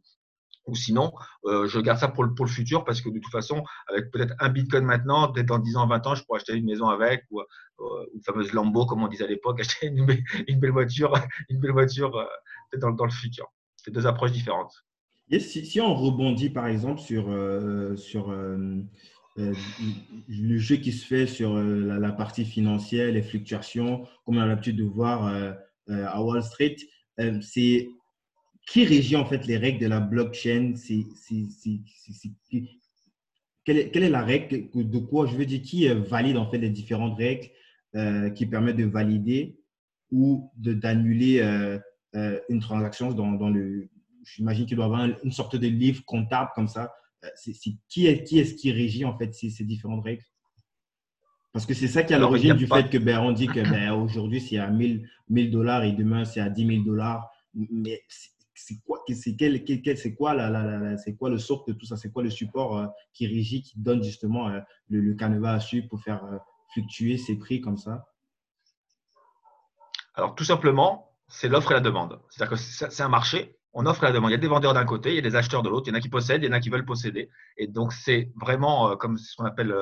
Ou 0.65 0.75
sinon, 0.75 1.11
euh, 1.45 1.67
je 1.67 1.79
garde 1.79 1.99
ça 1.99 2.07
pour 2.07 2.23
le, 2.23 2.33
pour 2.33 2.45
le 2.45 2.51
futur 2.51 2.85
parce 2.85 3.01
que 3.01 3.09
de 3.09 3.19
toute 3.19 3.31
façon, 3.31 3.63
avec 3.89 4.11
peut-être 4.11 4.33
un 4.39 4.49
bitcoin 4.49 4.85
maintenant, 4.85 5.31
peut-être 5.31 5.47
dans 5.47 5.59
10 5.59 5.75
ans, 5.75 5.87
20 5.87 6.07
ans, 6.07 6.15
je 6.15 6.23
pourrais 6.23 6.39
acheter 6.39 6.53
une 6.53 6.65
maison 6.65 6.87
avec 6.87 7.23
ou 7.31 7.41
euh, 7.41 7.45
une 8.13 8.21
fameuse 8.21 8.53
Lambo, 8.53 8.85
comme 8.85 9.03
on 9.03 9.07
disait 9.07 9.25
à 9.25 9.27
l'époque, 9.27 9.59
acheter 9.61 9.87
une, 9.87 10.05
belle 10.05 10.71
voiture, 10.71 11.13
une 11.49 11.59
belle 11.59 11.71
voiture 11.71 12.15
euh, 12.15 12.25
dans, 12.77 12.91
dans, 12.91 13.05
le 13.05 13.11
futur. 13.11 13.51
C'est 13.75 13.91
deux 13.91 14.07
approches 14.07 14.31
différentes. 14.31 14.73
Si, 15.31 15.65
si, 15.65 15.81
on 15.81 15.95
rebondit 15.95 16.49
par 16.49 16.67
exemple 16.67 16.99
sur, 16.99 17.23
sur 17.97 18.31
le 19.35 20.57
jeu 20.57 20.75
qui 20.75 20.91
se 20.91 21.05
fait 21.07 21.25
sur 21.25 21.55
la, 21.55 21.97
la, 21.97 22.11
partie 22.11 22.45
financière, 22.45 23.11
les 23.11 23.23
fluctuations, 23.23 24.05
comme 24.25 24.37
on 24.37 24.41
a 24.41 24.45
l'habitude 24.45 24.77
de 24.77 24.83
voir 24.83 25.25
à 25.89 26.21
Wall 26.21 26.43
Street, 26.43 26.75
c'est 27.41 27.89
qui 28.65 28.85
régit 28.85 29.15
en 29.15 29.25
fait 29.25 29.45
les 29.45 29.57
règles 29.57 29.79
de 29.79 29.87
la 29.87 29.99
blockchain 29.99 30.73
c'est, 30.75 31.05
quelle, 33.65 33.77
est, 33.77 33.91
quelle, 33.91 34.03
est, 34.03 34.09
la 34.09 34.23
règle 34.23 34.69
de 34.73 34.99
quoi 34.99 35.25
je 35.25 35.35
veux 35.35 35.45
dire 35.45 35.61
qui 35.61 35.87
valide 35.87 36.37
en 36.37 36.49
fait 36.49 36.57
les 36.57 36.69
différentes 36.69 37.17
règles 37.17 37.49
euh, 37.95 38.29
qui 38.29 38.45
permettent 38.45 38.77
de 38.77 38.85
valider 38.85 39.59
ou 40.11 40.51
de, 40.57 40.73
d'annuler 40.73 41.39
euh, 41.41 41.77
euh, 42.15 42.39
une 42.49 42.59
transaction 42.59 43.11
dans, 43.11 43.31
dans 43.33 43.49
le 43.49 43.89
j'imagine 44.25 44.65
qu'il 44.65 44.77
doit 44.77 44.85
y 44.85 44.87
avoir 44.87 45.09
une 45.23 45.31
sorte 45.31 45.55
de 45.57 45.67
livre 45.67 46.03
comptable 46.05 46.49
comme 46.55 46.67
ça. 46.67 46.93
C'est, 47.35 47.53
qui, 47.87 48.07
est, 48.07 48.23
qui 48.23 48.39
est-ce 48.39 48.55
qui 48.55 48.71
régit 48.71 49.05
en 49.05 49.17
fait 49.17 49.33
ces, 49.33 49.49
ces 49.49 49.63
différentes 49.63 50.03
règles? 50.03 50.23
Parce 51.53 51.65
que 51.65 51.73
c'est 51.73 51.87
ça 51.87 52.03
qui 52.03 52.13
est 52.13 52.15
à 52.15 52.19
l'origine 52.19 52.55
du 52.55 52.67
fait 52.67 52.89
que 52.89 52.97
ben, 52.97 53.19
on 53.19 53.31
dit 53.31 53.47
que 53.47 53.61
ben, 53.61 53.91
aujourd'hui 53.93 54.41
c'est 54.41 54.57
à 54.57 54.69
1000 54.69 55.07
dollars 55.51 55.83
et 55.83 55.91
demain 55.91 56.25
c'est 56.25 56.39
à 56.39 56.49
10 56.49 56.65
000 56.65 56.83
dollars 56.83 57.29
mais 57.53 58.01
c'est 58.55 58.79
quoi, 58.85 59.03
quel, 59.05 60.15
quoi, 60.15 60.33
la, 60.33 60.97
c'est 60.97 61.15
quoi 61.15 61.29
le 61.29 61.37
socle 61.37 61.73
de 61.73 61.77
tout 61.77 61.85
ça? 61.85 61.97
C'est 61.97 62.11
quoi 62.11 62.23
le 62.23 62.29
support 62.29 62.77
euh, 62.77 62.87
qui 63.13 63.27
régit, 63.27 63.63
qui 63.63 63.79
donne 63.79 64.03
justement 64.03 64.49
euh, 64.49 64.59
le, 64.89 65.01
le, 65.01 65.13
canevas 65.15 65.53
à 65.53 65.59
suivre 65.59 65.87
pour 65.89 66.01
faire 66.01 66.23
euh, 66.25 66.37
fluctuer 66.71 67.17
ces 67.17 67.37
prix 67.37 67.61
comme 67.61 67.77
ça? 67.77 68.05
Alors, 70.15 70.35
tout 70.35 70.43
simplement, 70.43 71.11
c'est 71.27 71.49
l'offre 71.49 71.71
et 71.71 71.75
la 71.75 71.79
demande. 71.79 72.19
C'est-à-dire 72.29 72.55
que 72.55 72.61
c'est 72.63 73.03
un 73.03 73.09
marché, 73.09 73.57
on 73.73 73.87
offre 73.87 74.03
et 74.03 74.07
la 74.07 74.13
demande. 74.13 74.29
Il 74.29 74.33
y 74.33 74.37
a 74.37 74.39
des 74.39 74.47
vendeurs 74.47 74.75
d'un 74.75 74.85
côté, 74.85 75.09
il 75.09 75.15
y 75.15 75.19
a 75.19 75.21
des 75.21 75.35
acheteurs 75.35 75.63
de 75.63 75.69
l'autre, 75.69 75.87
il 75.87 75.91
y 75.91 75.93
en 75.93 75.97
a 75.97 76.01
qui 76.01 76.09
possèdent, 76.09 76.43
il 76.43 76.45
y 76.45 76.49
en 76.49 76.53
a 76.53 76.59
qui 76.59 76.69
veulent 76.69 76.85
posséder. 76.85 77.31
Et 77.57 77.67
donc, 77.67 77.91
c'est 77.91 78.31
vraiment 78.35 78.95
comme 78.97 79.17
ce 79.17 79.35
qu'on 79.35 79.45
appelle, 79.45 79.75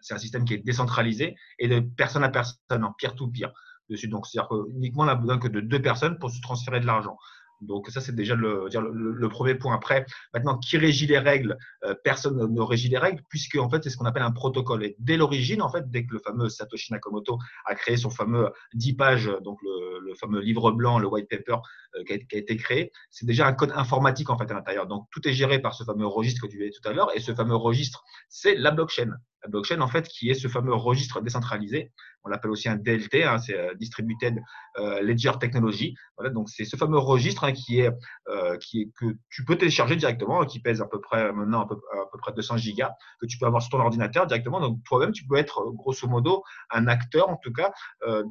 c'est 0.00 0.14
un 0.14 0.18
système 0.18 0.44
qui 0.44 0.54
est 0.54 0.58
décentralisé 0.64 1.36
et 1.60 1.68
de 1.68 1.78
personne 1.78 2.24
à 2.24 2.28
personne, 2.28 2.58
en 2.82 2.92
peer-to-peer. 2.92 3.52
Dessus. 3.88 4.08
Donc, 4.08 4.26
c'est-à-dire 4.26 4.48
uniquement 4.70 5.04
la 5.04 5.16
besoin 5.16 5.38
que 5.38 5.48
de 5.48 5.60
deux 5.60 5.82
personnes 5.82 6.18
pour 6.18 6.30
se 6.30 6.40
transférer 6.40 6.80
de 6.80 6.86
l'argent. 6.86 7.16
Donc 7.62 7.88
ça, 7.90 8.00
c'est 8.00 8.14
déjà 8.14 8.34
le, 8.34 9.28
premier 9.28 9.54
point. 9.54 9.74
Après, 9.74 10.04
maintenant, 10.34 10.58
qui 10.58 10.76
régit 10.76 11.06
les 11.06 11.18
règles 11.18 11.56
euh, 11.84 11.94
Personne 12.04 12.52
ne 12.52 12.60
régit 12.60 12.88
les 12.88 12.98
règles, 12.98 13.22
puisque 13.28 13.56
en 13.56 13.70
fait, 13.70 13.82
c'est 13.82 13.90
ce 13.90 13.96
qu'on 13.96 14.04
appelle 14.04 14.22
un 14.22 14.32
protocole. 14.32 14.84
Et 14.84 14.96
dès 14.98 15.16
l'origine, 15.16 15.62
en 15.62 15.70
fait, 15.70 15.90
dès 15.90 16.04
que 16.04 16.12
le 16.14 16.18
fameux 16.18 16.48
Satoshi 16.48 16.92
Nakamoto 16.92 17.38
a 17.64 17.74
créé 17.74 17.96
son 17.96 18.10
fameux 18.10 18.50
10 18.74 18.94
pages, 18.94 19.30
donc 19.42 19.58
le, 19.62 20.14
fameux 20.20 20.40
livre 20.40 20.72
blanc, 20.72 20.98
le 20.98 21.08
white 21.08 21.28
paper 21.28 21.56
euh, 21.96 22.04
qui, 22.04 22.12
a, 22.12 22.38
été 22.38 22.56
créé, 22.56 22.92
c'est 23.10 23.24
déjà 23.24 23.46
un 23.46 23.54
code 23.54 23.72
informatique 23.74 24.28
en 24.28 24.36
fait 24.36 24.50
à 24.50 24.54
l'intérieur. 24.54 24.86
Donc 24.86 25.06
tout 25.10 25.26
est 25.26 25.32
géré 25.32 25.58
par 25.58 25.74
ce 25.74 25.84
fameux 25.84 26.06
registre 26.06 26.42
que 26.42 26.48
tu 26.48 26.58
disais 26.58 26.70
tout 26.70 26.86
à 26.86 26.92
l'heure, 26.92 27.10
et 27.16 27.20
ce 27.20 27.34
fameux 27.34 27.56
registre, 27.56 28.04
c'est 28.28 28.54
la 28.54 28.72
blockchain 28.72 29.12
la 29.42 29.50
blockchain, 29.50 29.80
en 29.80 29.88
fait, 29.88 30.06
qui 30.08 30.30
est 30.30 30.34
ce 30.34 30.48
fameux 30.48 30.74
registre 30.74 31.20
décentralisé. 31.20 31.92
On 32.24 32.28
l'appelle 32.28 32.50
aussi 32.50 32.68
un 32.68 32.76
DLT, 32.76 33.24
hein, 33.24 33.38
c'est 33.38 33.56
euh, 33.56 33.74
Distributed 33.74 34.38
euh, 34.78 35.02
Ledger 35.02 35.32
Technology. 35.40 35.94
Voilà, 36.16 36.32
donc 36.32 36.48
c'est 36.48 36.64
ce 36.64 36.76
fameux 36.76 36.98
registre 36.98 37.44
hein, 37.44 37.52
qui 37.52 37.80
est, 37.80 37.90
euh, 38.28 38.56
qui 38.58 38.82
est 38.82 38.90
que 38.96 39.16
tu 39.30 39.44
peux 39.44 39.56
télécharger 39.56 39.96
directement, 39.96 40.44
qui 40.44 40.60
pèse 40.60 40.80
à 40.80 40.86
peu 40.86 41.00
près 41.00 41.32
maintenant 41.32 41.62
à 41.62 41.66
peu, 41.66 41.76
près 42.18 42.32
200 42.32 42.56
gigas, 42.58 42.92
que 43.20 43.26
tu 43.26 43.38
peux 43.38 43.46
avoir 43.46 43.62
sur 43.62 43.70
ton 43.70 43.80
ordinateur 43.80 44.26
directement. 44.26 44.60
Donc 44.60 44.82
toi-même, 44.84 45.12
tu 45.12 45.26
peux 45.26 45.36
être 45.36 45.70
grosso 45.72 46.06
modo 46.06 46.44
un 46.70 46.86
acteur, 46.86 47.28
en 47.28 47.36
tout 47.36 47.52
cas, 47.52 47.72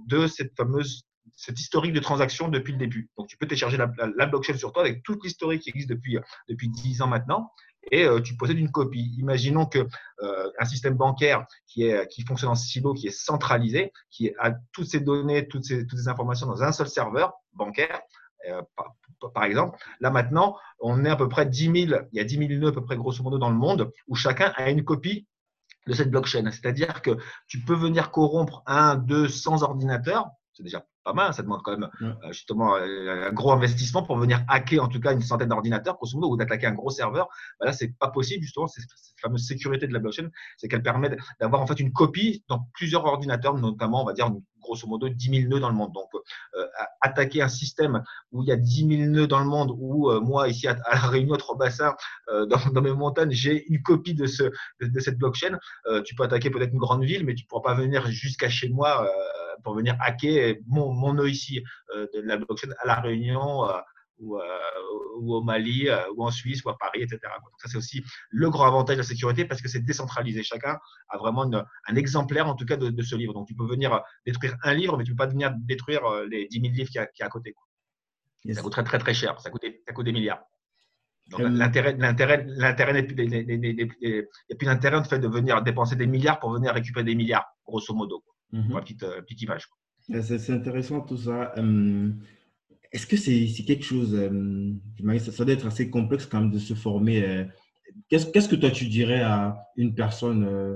de 0.08 0.28
cette 0.28 0.56
fameuse 0.56 1.04
cette 1.36 1.60
historique 1.60 1.94
de 1.94 2.00
transaction 2.00 2.50
depuis 2.50 2.74
le 2.74 2.78
début. 2.78 3.10
Donc, 3.18 3.28
tu 3.28 3.38
peux 3.38 3.48
télécharger 3.48 3.78
la, 3.78 3.92
la 4.16 4.26
blockchain 4.28 4.58
sur 4.58 4.72
toi 4.74 4.84
avec 4.84 5.02
toute 5.02 5.24
l'historique 5.24 5.62
qui 5.62 5.70
existe 5.70 5.90
depuis, 5.90 6.18
depuis 6.48 6.70
10 6.70 7.02
ans 7.02 7.08
maintenant 7.08 7.52
et 7.90 8.06
euh, 8.06 8.22
tu 8.22 8.36
possèdes 8.36 8.60
une 8.60 8.72
copie. 8.72 9.16
Imaginons 9.18 9.66
que 9.66 9.88
euh, 10.22 10.52
un 10.60 10.66
système 10.66 10.96
bancaire 10.96 11.46
qui, 11.68 11.84
est, 11.84 12.08
qui 12.08 12.24
fonctionne 12.24 12.52
en 12.52 12.56
silo, 12.56 12.94
qui 12.94 13.08
est 13.08 13.12
centralisé, 13.12 13.92
qui 14.10 14.32
a 14.40 14.54
toutes 14.72 14.88
ces 14.88 15.00
données, 15.00 15.48
toutes 15.48 15.66
ces, 15.66 15.88
toutes 15.88 16.00
ces 16.00 16.08
informations 16.08 16.48
dans 16.48 16.64
un 16.64 16.72
seul 16.72 16.88
serveur 16.88 17.34
bancaire, 17.54 18.02
euh, 18.50 18.62
par, 19.34 19.44
exemple. 19.44 19.78
Là 20.00 20.10
maintenant, 20.10 20.58
on 20.80 21.06
est 21.06 21.10
à 21.10 21.16
peu 21.16 21.30
près 21.30 21.46
10 21.46 21.88
000, 21.88 22.02
il 22.12 22.18
y 22.18 22.20
a 22.20 22.24
10 22.24 22.38
000 22.38 22.50
nœuds 22.60 22.70
à 22.70 22.72
peu 22.72 22.84
près 22.84 22.98
grosso 22.98 23.24
modo 23.24 23.38
dans 23.38 23.50
le 23.50 23.56
monde 23.56 23.92
où 24.08 24.16
chacun 24.16 24.52
a 24.56 24.70
une 24.70 24.84
copie 24.84 25.28
de 25.88 25.94
cette 25.94 26.10
blockchain. 26.10 26.50
C'est-à-dire 26.52 27.02
que 27.02 27.18
tu 27.48 27.60
peux 27.60 27.76
venir 27.76 28.12
corrompre 28.12 28.64
un, 28.66 28.96
deux, 28.96 29.28
cent 29.28 29.62
ordinateurs 29.64 30.30
C'est 30.53 30.63
déjà 30.63 30.86
pas 31.03 31.13
mal. 31.13 31.34
Ça 31.34 31.43
demande 31.43 31.62
quand 31.63 31.77
même 31.77 31.89
euh, 32.01 32.31
justement 32.31 32.75
euh, 32.75 33.29
un 33.29 33.31
gros 33.31 33.51
investissement 33.51 34.03
pour 34.03 34.17
venir 34.17 34.43
hacker 34.48 34.84
en 34.84 34.88
tout 34.88 35.00
cas 35.00 35.13
une 35.13 35.22
centaine 35.22 35.50
d'ordinateurs, 35.50 35.96
grosso 35.96 36.17
modo, 36.17 36.34
ou 36.34 36.38
d'attaquer 36.38 36.67
un 36.67 36.74
gros 36.74 36.89
serveur. 36.89 37.29
Bah 37.60 37.67
là, 37.67 37.74
c'est 37.74 37.98
pas 37.98 38.10
possible 38.10 38.43
justement. 38.43 38.67
C'est 38.67 38.81
cette 38.81 39.20
fameuse 39.20 39.46
sécurité 39.46 39.88
de 39.88 39.93
la 39.93 40.00
blockchain, 40.00 40.29
c'est 40.58 40.67
qu'elle 40.67 40.84
permet 40.84 41.15
d'avoir 41.39 41.62
en 41.62 41.67
fait 41.67 41.79
une 41.79 41.93
copie 41.93 42.43
dans 42.48 42.67
plusieurs 42.74 43.05
ordinateurs, 43.05 43.55
notamment, 43.55 44.01
on 44.01 44.05
va 44.05 44.13
dire 44.13 44.31
grosso 44.60 44.88
modo 44.88 45.10
10 45.10 45.41
000 45.41 45.50
nœuds 45.50 45.60
dans 45.60 45.70
le 45.70 45.75
monde. 45.75 45.91
Donc, 45.93 46.10
euh, 46.13 46.65
attaquer 47.01 47.41
un 47.41 47.48
système 47.48 48.03
où 48.31 48.43
il 48.43 48.50
y 48.50 48.51
a 48.51 48.58
10 48.58 48.88
000 48.88 49.10
nœuds 49.10 49.27
dans 49.27 49.39
le 49.39 49.46
monde, 49.46 49.75
où 49.77 50.12
moi 50.22 50.50
ici 50.50 50.67
à, 50.67 50.75
la 50.91 51.00
Réunion, 51.00 51.36
trois 51.38 51.58
bassin, 51.58 51.96
dans, 52.27 52.81
mes 52.81 52.93
montagnes, 52.93 53.31
j'ai 53.31 53.65
une 53.67 53.81
copie 53.81 54.13
de, 54.13 54.27
ce, 54.27 54.43
de, 54.81 55.00
cette 55.00 55.17
blockchain. 55.17 55.58
tu 56.05 56.13
peux 56.13 56.24
attaquer 56.24 56.50
peut-être 56.51 56.74
une 56.74 56.79
grande 56.79 57.03
ville, 57.03 57.25
mais 57.25 57.34
tu 57.34 57.46
pourras 57.46 57.74
pas 57.74 57.79
venir 57.79 58.05
jusqu'à 58.08 58.50
chez 58.50 58.70
moi 58.70 59.10
pour 59.63 59.75
venir 59.75 59.96
hacker 60.00 60.56
mon, 60.68 60.94
mon 60.94 61.13
nœud 61.13 61.30
ici 61.30 61.63
euh, 61.96 62.08
de 62.13 62.22
la 62.22 62.38
blockchain 62.38 62.70
à 62.80 62.88
La 62.88 62.96
Réunion 62.96 63.70
euh, 63.70 63.80
ou, 64.20 64.38
euh, 64.38 64.44
ou, 65.18 65.34
au 65.34 65.41
Mali, 65.41 65.89
ou 66.15 66.24
en 66.24 66.30
Suisse, 66.30 66.63
ou 66.63 66.70
à 66.70 66.77
Paris, 66.77 67.01
etc. 67.01 67.20
Donc 67.24 67.51
ça, 67.58 67.68
c'est 67.68 67.77
aussi 67.77 68.03
le 68.30 68.51
grand 68.51 68.68
avantage 68.68 68.98
de 68.98 69.01
la 69.01 69.08
sécurité 69.08 69.46
parce 69.46 69.62
que 69.62 69.68
c'est 69.68 69.80
décentralisé. 69.80 70.44
Chacun 70.44 70.77
a 71.10 71.18
vraiment 71.18 71.50
un 71.88 71.96
exemplaire, 71.96 72.48
en 72.48 72.53
tout 72.53 72.65
cas, 72.65 72.77
de, 72.77 73.01
ce 73.01 73.15
livre. 73.15 73.34
Donc 73.34 73.48
tu 73.48 73.56
peux 73.56 73.65
venir 73.65 74.00
détruire 74.25 74.56
un 74.63 74.75
livre, 74.75 74.96
mais 74.96 75.06
tu 75.06 75.12
ne 75.12 75.15
peux 75.15 75.24
pas 75.24 75.32
venir 75.32 75.51
détruire 75.58 76.03
les 76.30 76.48
10 76.48 76.62
000 76.62 76.74
livres 76.74 76.89
qu'il 76.91 77.01
y, 77.01 77.24
a 77.24 77.25
à 77.25 77.30
côté. 77.30 77.56
Ça 78.53 78.62
coûterait 78.62 78.84
très, 78.84 79.00
très 79.00 79.15
cher. 79.15 79.39
Ça 79.41 79.50
coûte, 79.50 79.65
ça 79.88 79.94
coûte 79.94 80.06
des 80.06 80.12
milliards. 80.12 80.44
Donc, 81.32 81.41
l'intérêt, 81.41 81.96
l'intérêt, 81.98 82.46
l'intérêt 82.48 83.06
il 83.10 83.30
n'y 83.30 83.82
a 83.82 84.56
plus 84.58 84.65
d'intérêt 84.65 84.98
en 84.98 85.03
fait 85.03 85.20
de 85.20 85.27
venir 85.27 85.62
dépenser 85.62 85.96
des 85.96 86.08
milliards 86.08 86.39
pour 86.39 86.51
venir 86.51 86.74
récupérer 86.74 87.06
des 87.06 87.15
milliards, 87.15 87.46
grosso 87.65 87.94
modo. 87.94 88.24
Mmh. 88.51 88.79
petite, 88.81 89.03
euh, 89.03 89.22
petite 89.22 89.41
image. 89.41 89.67
C'est 90.00 90.50
intéressant 90.50 91.01
tout 91.01 91.17
ça. 91.17 91.53
Est-ce 92.91 93.08
que 93.08 93.15
c'est 93.15 93.63
quelque 93.63 93.86
chose, 93.86 94.17
ça, 95.20 95.31
ça 95.31 95.46
doit 95.46 95.53
être 95.53 95.67
assez 95.67 95.89
complexe 95.89 96.25
quand 96.25 96.41
même 96.41 96.51
de 96.51 96.60
se 96.60 96.74
former. 96.74 97.24
Euh, 97.24 97.46
qu'est-ce 98.10 98.50
que 98.50 98.55
toi 98.55 98.72
tu 98.72 98.88
dirais 98.88 99.22
à 99.22 99.58
une 99.77 99.96
personne, 99.96 100.43
euh, 100.43 100.75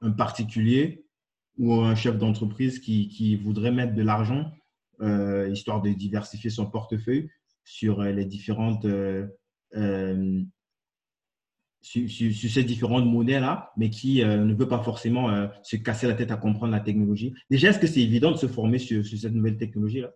un 0.00 0.10
particulier 0.10 1.04
ou 1.58 1.74
un 1.74 1.94
chef 1.94 2.16
d'entreprise 2.16 2.78
qui, 2.78 3.08
qui, 3.08 3.36
voudrait 3.36 3.72
mettre 3.72 3.94
de 3.94 4.02
l'argent, 4.02 4.52
histoire 5.50 5.82
de 5.82 5.90
diversifier 5.90 6.50
son 6.50 6.70
portefeuille 6.70 7.30
sur 7.64 8.02
les 8.02 8.24
différentes 8.24 8.86
sur, 11.86 12.50
ces 12.50 12.64
différentes 12.64 13.06
monnaies-là, 13.06 13.72
mais 13.76 13.90
qui 13.90 14.22
euh, 14.22 14.38
ne 14.38 14.54
veut 14.54 14.68
pas 14.68 14.82
forcément 14.82 15.30
euh, 15.30 15.46
se 15.62 15.76
casser 15.76 16.08
la 16.08 16.14
tête 16.14 16.32
à 16.32 16.36
comprendre 16.36 16.72
la 16.72 16.80
technologie. 16.80 17.34
Déjà, 17.48 17.68
est-ce 17.68 17.78
que 17.78 17.86
c'est 17.86 18.00
évident 18.00 18.32
de 18.32 18.36
se 18.36 18.48
former 18.48 18.78
sur, 18.78 19.06
cette 19.06 19.32
nouvelle 19.32 19.56
technologie-là? 19.56 20.10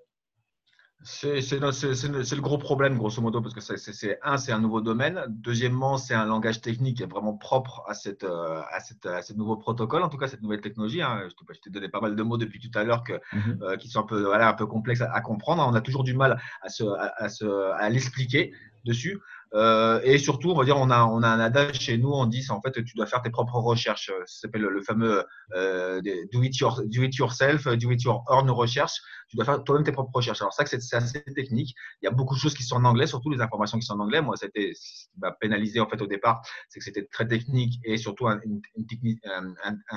C'est 1.03 1.39
le 1.39 2.41
gros 2.41 2.59
problème, 2.59 2.99
grosso 2.99 3.23
modo, 3.23 3.41
parce 3.41 3.55
que 3.55 3.61
c'est 3.61 4.19
un, 4.23 4.37
c'est 4.37 4.53
un 4.53 4.61
nouveau 4.61 4.83
domaine. 4.83 5.25
Deuxièmement, 5.29 5.97
c'est 5.97 6.12
un 6.12 6.27
langage 6.27 6.61
technique 6.61 7.03
vraiment 7.09 7.35
propre 7.35 7.85
à, 7.89 7.95
cette, 7.95 8.25
euh, 8.25 8.61
à, 8.71 8.81
cette, 8.81 9.07
à 9.07 9.23
ce 9.23 9.33
nouveau 9.33 9.57
protocole, 9.57 10.03
en 10.03 10.11
tout 10.11 10.19
cas 10.19 10.29
cette 10.29 10.43
nouvelle 10.43 10.61
technologie. 10.61 11.00
Hein. 11.00 11.27
Je 11.29 11.61
t'ai 11.61 11.71
donné 11.71 11.89
pas 11.89 12.03
mal 12.03 12.17
de 12.17 12.23
mots 12.23 12.37
depuis 12.37 12.59
tout 12.59 12.77
à 12.77 12.85
l'heure 12.85 13.03
mm-hmm. 13.33 13.79
qui 13.79 13.89
sont 13.89 14.00
un 14.00 14.07
peu, 14.07 14.25
voilà, 14.25 14.49
un 14.50 14.55
peu 14.55 14.67
complexes 14.67 15.00
à, 15.00 15.21
comprendre. 15.23 15.67
On 15.67 15.75
a 15.75 15.81
toujours 15.81 16.05
du 16.05 16.15
mal 16.15 16.39
à, 16.61 16.69
se, 16.69 16.85
à, 16.85 17.77
à 17.77 17.89
l'expliquer 17.89 18.53
dessus. 18.85 19.19
Euh, 19.54 20.00
et 20.04 20.19
surtout, 20.19 20.50
on 20.50 20.54
va 20.54 20.64
dire, 20.64 20.76
on 20.76 20.90
a, 20.90 20.97
un 20.97 21.40
adage 21.40 21.80
chez 21.80 21.99
nous, 21.99 22.11
on 22.11 22.26
dit, 22.26 22.45
en 22.50 22.61
fait, 22.61 22.85
tu 22.85 22.95
dois 22.95 23.07
faire 23.07 23.23
tes 23.23 23.30
propres 23.30 23.59
recherches. 23.59 24.12
Ça 24.26 24.40
s'appelle 24.42 24.62
le, 24.62 24.83
fameux 24.83 25.25
euh, 25.54 26.00
do, 26.33 26.42
it 26.42 26.57
your, 26.59 26.83
do 26.85 27.02
it 27.02 27.14
yourself, 27.16 27.66
do 27.66 27.90
it 27.90 28.02
your 28.02 28.25
own 28.28 28.50
recherche. 28.50 29.00
Tu 29.28 29.37
dois 29.37 29.45
faire 29.45 29.62
toi-même 29.62 29.85
tes 29.85 29.92
propres 29.92 30.11
recherches. 30.12 30.40
Alors 30.40 30.52
ça, 30.52 30.64
c'est 30.66 30.97
assez 30.97 31.23
technique. 31.35 31.75
Il 32.02 32.07
y 32.07 32.09
a 32.09 32.11
beaucoup 32.11 32.35
de 32.35 32.40
choses 32.40 32.54
qui 32.54 32.62
sont 32.62 32.76
en 32.76 32.85
anglais, 32.85 33.07
surtout 33.07 33.30
les 33.30 33.40
informations 33.40 33.78
qui 33.78 33.87
sont 33.87 33.95
en 33.95 34.00
anglais. 34.00 34.21
Moi, 34.21 34.37
c'était 34.37 34.73
ce 34.75 35.07
m'a 35.19 35.33
pénalisé 35.33 35.80
en 35.80 35.88
fait 35.88 36.00
au 36.02 36.07
départ, 36.07 36.42
c'est 36.69 36.78
que 36.78 36.85
c'était 36.85 37.07
très 37.07 37.26
technique 37.26 37.80
et 37.85 37.97
surtout 37.97 38.26
un, 38.28 38.40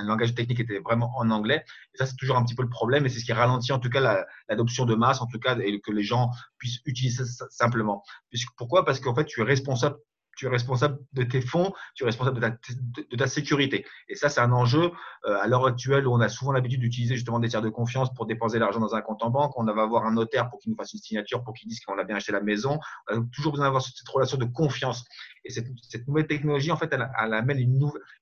langage 0.04 0.36
technique 0.36 0.60
était 0.60 0.80
vraiment 0.80 1.12
en 1.18 1.30
anglais. 1.30 1.64
Et 1.94 1.98
ça, 1.98 2.06
c'est 2.06 2.16
toujours 2.16 2.38
un 2.38 2.44
petit 2.44 2.56
peu 2.56 2.64
le 2.64 2.70
problème 2.70 3.06
et 3.06 3.10
c'est 3.10 3.20
ce 3.20 3.26
qui 3.26 3.34
ralentit 3.34 3.72
en 3.72 3.80
tout 3.80 3.90
cas 3.90 4.26
l'adoption 4.50 4.86
de 4.86 4.96
masse, 4.96 5.22
en 5.22 5.28
tout 5.28 5.40
cas, 5.40 5.58
et 5.58 5.80
que 5.82 5.92
les 5.92 6.04
gens 6.04 6.30
puissent 6.58 6.82
utiliser 6.86 7.26
ça 7.26 7.46
simplement. 7.50 8.04
Puisque, 8.30 8.50
pourquoi? 8.58 8.86
Parce 8.86 9.00
qu'en 9.00 9.16
fait, 9.16 9.26
tu 9.26 9.43
responsable 9.44 9.98
tu 10.36 10.46
es 10.46 10.50
responsable 10.50 11.00
de 11.14 11.24
tes 11.24 11.42
fonds, 11.42 11.74
tu 11.96 12.04
es 12.04 12.06
responsable 12.06 12.40
de 12.40 13.16
ta, 13.16 13.28
sécurité. 13.28 13.86
Et 14.10 14.16
ça, 14.16 14.30
c'est 14.30 14.42
un 14.42 14.52
enjeu 14.52 14.92
euh, 15.26 15.38
à 15.40 15.48
l'heure 15.48 15.66
actuelle 15.66 16.08
où 16.08 16.14
on 16.14 16.20
a 16.20 16.30
souvent 16.30 16.52
l'habitude 16.52 16.80
d'utiliser 16.80 17.16
justement 17.16 17.40
des 17.40 17.50
tiers 17.50 17.62
de 17.62 17.70
confiance 17.70 18.14
pour 18.14 18.26
déposer 18.26 18.60
l'argent 18.60 18.80
dans 18.80 18.96
un 18.96 19.02
compte 19.02 19.24
en 19.24 19.30
banque. 19.30 19.58
On 19.58 19.64
va 19.64 19.82
avoir 19.82 20.06
un 20.06 20.14
notaire 20.14 20.50
pour 20.50 20.60
qu'il 20.60 20.72
nous 20.72 20.78
fasse 20.78 20.94
une 20.94 21.00
signature, 21.00 21.44
pour 21.44 21.54
qu'il 21.54 21.70
dise 21.70 21.80
qu'on 21.82 21.98
a 21.98 22.04
bien 22.04 22.16
acheté 22.16 22.32
la 22.32 22.42
maison. 22.42 22.80
On 23.12 23.22
a 23.22 23.26
toujours 23.34 23.52
besoin 23.52 23.68
d'avoir 23.68 23.82
cette 23.82 24.08
relation 24.10 24.38
de 24.38 24.46
confiance. 24.46 25.06
Et 25.46 25.50
cette, 25.50 26.08
nouvelle 26.08 26.28
technologie, 26.28 26.72
en 26.72 26.78
fait, 26.78 26.94
elle, 26.94 27.10
amène 27.34 27.60
une, 27.60 27.78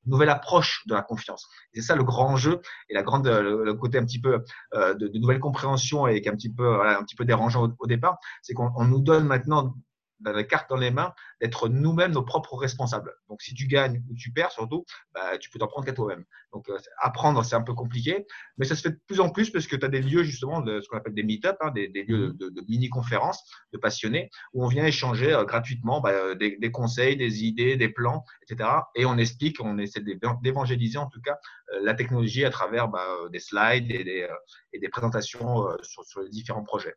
nouvelle, 0.05 0.29
approche 0.29 0.83
de 0.87 0.95
la 0.95 1.03
confiance. 1.03 1.47
C'est 1.73 1.81
ça 1.81 1.95
le 1.95 2.03
grand 2.03 2.29
enjeu 2.29 2.61
et 2.89 2.93
la 2.93 3.03
grande, 3.03 3.27
le, 3.27 3.73
côté 3.75 3.99
un 3.99 4.05
petit 4.05 4.19
peu 4.19 4.43
euh, 4.73 4.93
de, 4.95 5.07
de, 5.07 5.19
nouvelle 5.19 5.39
compréhension 5.39 6.07
et 6.07 6.19
qui 6.21 6.27
est 6.27 6.31
un 6.31 6.35
petit 6.35 6.51
peu, 6.51 6.83
un 6.83 7.03
petit 7.03 7.15
peu 7.15 7.25
dérangeant 7.25 7.71
au 7.79 7.87
départ, 7.87 8.17
c'est 8.41 8.53
qu'on 8.53 8.85
nous 8.85 8.99
donne 8.99 9.25
maintenant 9.25 9.75
la 10.23 10.43
carte 10.43 10.69
dans 10.69 10.77
les 10.77 10.91
mains, 10.91 11.13
d'être 11.41 11.69
nous-mêmes 11.69 12.11
nos 12.11 12.23
propres 12.23 12.55
responsables. 12.55 13.13
Donc, 13.29 13.41
si 13.41 13.53
tu 13.53 13.67
gagnes 13.67 14.03
ou 14.09 14.15
tu 14.15 14.31
perds, 14.31 14.51
surtout, 14.51 14.85
bah, 15.13 15.37
tu 15.39 15.49
peux 15.49 15.59
t'en 15.59 15.67
prendre 15.67 15.85
qu'à 15.85 15.93
toi-même. 15.93 16.25
Donc, 16.53 16.69
euh, 16.69 16.77
apprendre, 16.99 17.43
c'est 17.43 17.55
un 17.55 17.61
peu 17.61 17.73
compliqué, 17.73 18.25
mais 18.57 18.65
ça 18.65 18.75
se 18.75 18.81
fait 18.81 18.91
de 18.91 18.99
plus 19.07 19.19
en 19.19 19.29
plus 19.29 19.49
parce 19.49 19.67
que 19.67 19.75
tu 19.75 19.85
as 19.85 19.89
des 19.89 20.01
lieux, 20.01 20.23
justement, 20.23 20.61
de, 20.61 20.81
ce 20.81 20.87
qu'on 20.87 20.97
appelle 20.97 21.13
des 21.13 21.23
meet-up, 21.23 21.57
hein, 21.61 21.71
des, 21.71 21.87
lieux 21.87 22.33
de, 22.33 22.61
mini-conférences 22.67 23.43
de 23.73 23.77
passionnés, 23.77 24.29
où 24.53 24.63
on 24.63 24.67
vient 24.67 24.85
échanger 24.85 25.33
euh, 25.33 25.45
gratuitement 25.45 26.01
bah, 26.01 26.11
euh, 26.11 26.35
des, 26.35 26.71
conseils, 26.71 27.17
des 27.17 27.43
idées, 27.43 27.77
des 27.77 27.89
plans, 27.89 28.23
etc. 28.43 28.69
Et 28.95 29.05
on 29.05 29.17
explique, 29.17 29.61
on 29.61 29.77
essaie 29.77 30.01
d'évangéliser, 30.01 30.97
en 30.97 31.07
tout 31.07 31.21
cas, 31.21 31.37
la 31.81 31.93
technologie 31.93 32.45
à 32.45 32.49
travers 32.49 32.89
bah, 32.89 33.05
des 33.31 33.39
slides 33.39 33.91
et 33.91 34.03
des, 34.03 34.27
et 34.73 34.79
des 34.79 34.89
présentations 34.89 35.67
sur, 35.81 36.03
sur, 36.03 36.21
les 36.21 36.29
différents 36.29 36.63
projets. 36.63 36.95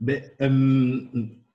Mais, 0.00 0.36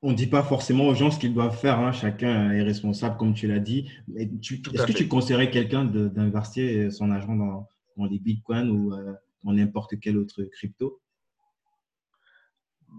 on 0.02 0.12
ne 0.12 0.16
dit 0.16 0.28
pas 0.28 0.44
forcément 0.44 0.88
aux 0.88 0.96
gens 0.96 1.12
ce 1.12 1.20
qu'ils 1.20 1.34
doivent 1.34 1.58
faire. 1.58 1.80
Hein. 1.80 1.92
Chacun 1.92 2.52
est 2.52 2.64
responsable, 2.64 3.18
comme 3.18 3.34
tu 3.34 3.48
l'as 3.48 3.60
dit. 3.60 3.90
Est-ce 4.16 4.86
que 4.86 4.94
tu 4.94 5.08
conseillerais 5.08 5.50
quelqu'un 5.50 5.86
d'investir 5.86 6.92
son 6.92 7.12
argent 7.12 7.36
dans, 7.36 7.68
dans, 7.98 8.06
les 8.06 8.20
bitcoins 8.20 8.70
ou 8.70 8.94
euh, 8.94 9.14
dans 9.44 9.52
n'importe 9.52 10.00
quel 10.00 10.18
autre 10.18 10.44
crypto? 10.44 11.02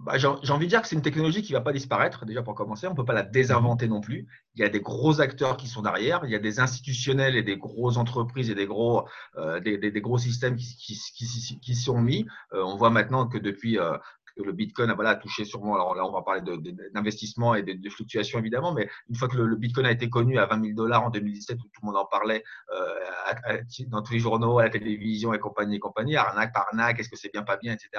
Bah, 0.05 0.19
J'ai 0.19 0.29
envie 0.29 0.67
de 0.67 0.71
dire 0.71 0.83
que 0.83 0.89
c'est 0.89 0.95
une 0.95 1.03
technologie 1.03 1.43
qui 1.43 1.53
ne 1.53 1.59
va 1.59 1.65
pas 1.65 1.73
disparaître, 1.73 2.25
déjà 2.25 2.43
pour 2.43 2.55
commencer. 2.55 2.87
On 2.87 2.91
ne 2.91 2.97
peut 2.97 3.05
pas 3.05 3.15
la 3.15 3.23
désinventer 3.23 3.89
non 3.89 4.01
plus. 4.01 4.29
Il 4.55 4.61
y 4.61 4.65
a 4.65 4.69
des 4.69 4.81
gros 4.81 5.21
acteurs 5.21 5.57
qui 5.57 5.69
sont 5.69 5.83
derrière. 5.83 6.21
Il 6.25 6.31
y 6.31 6.35
a 6.35 6.39
des 6.39 6.61
institutionnels 6.61 7.35
et 7.35 7.43
des 7.43 7.57
grosses 7.57 7.97
entreprises 7.97 8.51
et 8.51 8.55
des 8.55 8.67
gros, 8.67 9.09
euh, 9.37 9.59
des, 9.59 10.01
gros 10.01 10.19
systèmes 10.19 10.57
qui, 10.57 10.77
qui, 10.77 11.59
qui, 11.61 11.75
sont 11.75 12.01
mis. 12.01 12.27
Euh, 12.53 12.63
on 12.63 12.77
voit 12.77 12.91
maintenant 12.91 13.27
que 13.27 13.39
depuis 13.39 13.79
le 14.43 14.53
Bitcoin 14.53 14.93
voilà, 14.95 15.11
a 15.11 15.17
touché 15.17 15.45
sûrement, 15.45 15.75
alors 15.75 15.95
là 15.95 16.05
on 16.05 16.13
va 16.13 16.23
parler 16.23 16.43
d'investissement 16.93 17.55
et 17.55 17.63
de, 17.63 17.91
fluctuations 17.91 18.39
évidemment, 18.39 18.73
mais 18.73 18.89
une 19.09 19.17
fois 19.17 19.29
que 19.29 19.37
le, 19.37 19.57
Bitcoin 19.57 19.87
a 19.87 19.91
été 19.91 20.09
connu 20.09 20.39
à 20.39 20.47
20 20.47 20.63
000 20.63 20.75
dollars 20.75 21.05
en 21.05 21.11
2017 21.11 21.59
où 21.59 21.63
tout 21.65 21.81
le 21.83 21.87
monde 21.87 21.97
en 21.97 22.07
parlait 22.07 22.45
euh, 22.73 23.61
dans 23.89 24.03
tous 24.03 24.13
les 24.13 24.19
journaux, 24.19 24.59
à 24.59 24.65
la 24.65 24.71
télévision 24.71 25.33
et 25.35 25.39
compagnie 25.39 25.77
et 25.77 25.79
compagnie, 25.79 26.17
arnaque 26.17 26.53
par 26.53 26.67
arnaque, 26.69 27.01
est-ce 27.01 27.09
que 27.09 27.17
c'est 27.17 27.33
bien, 27.33 27.43
pas 27.43 27.57
bien, 27.57 27.73
etc. 27.73 27.91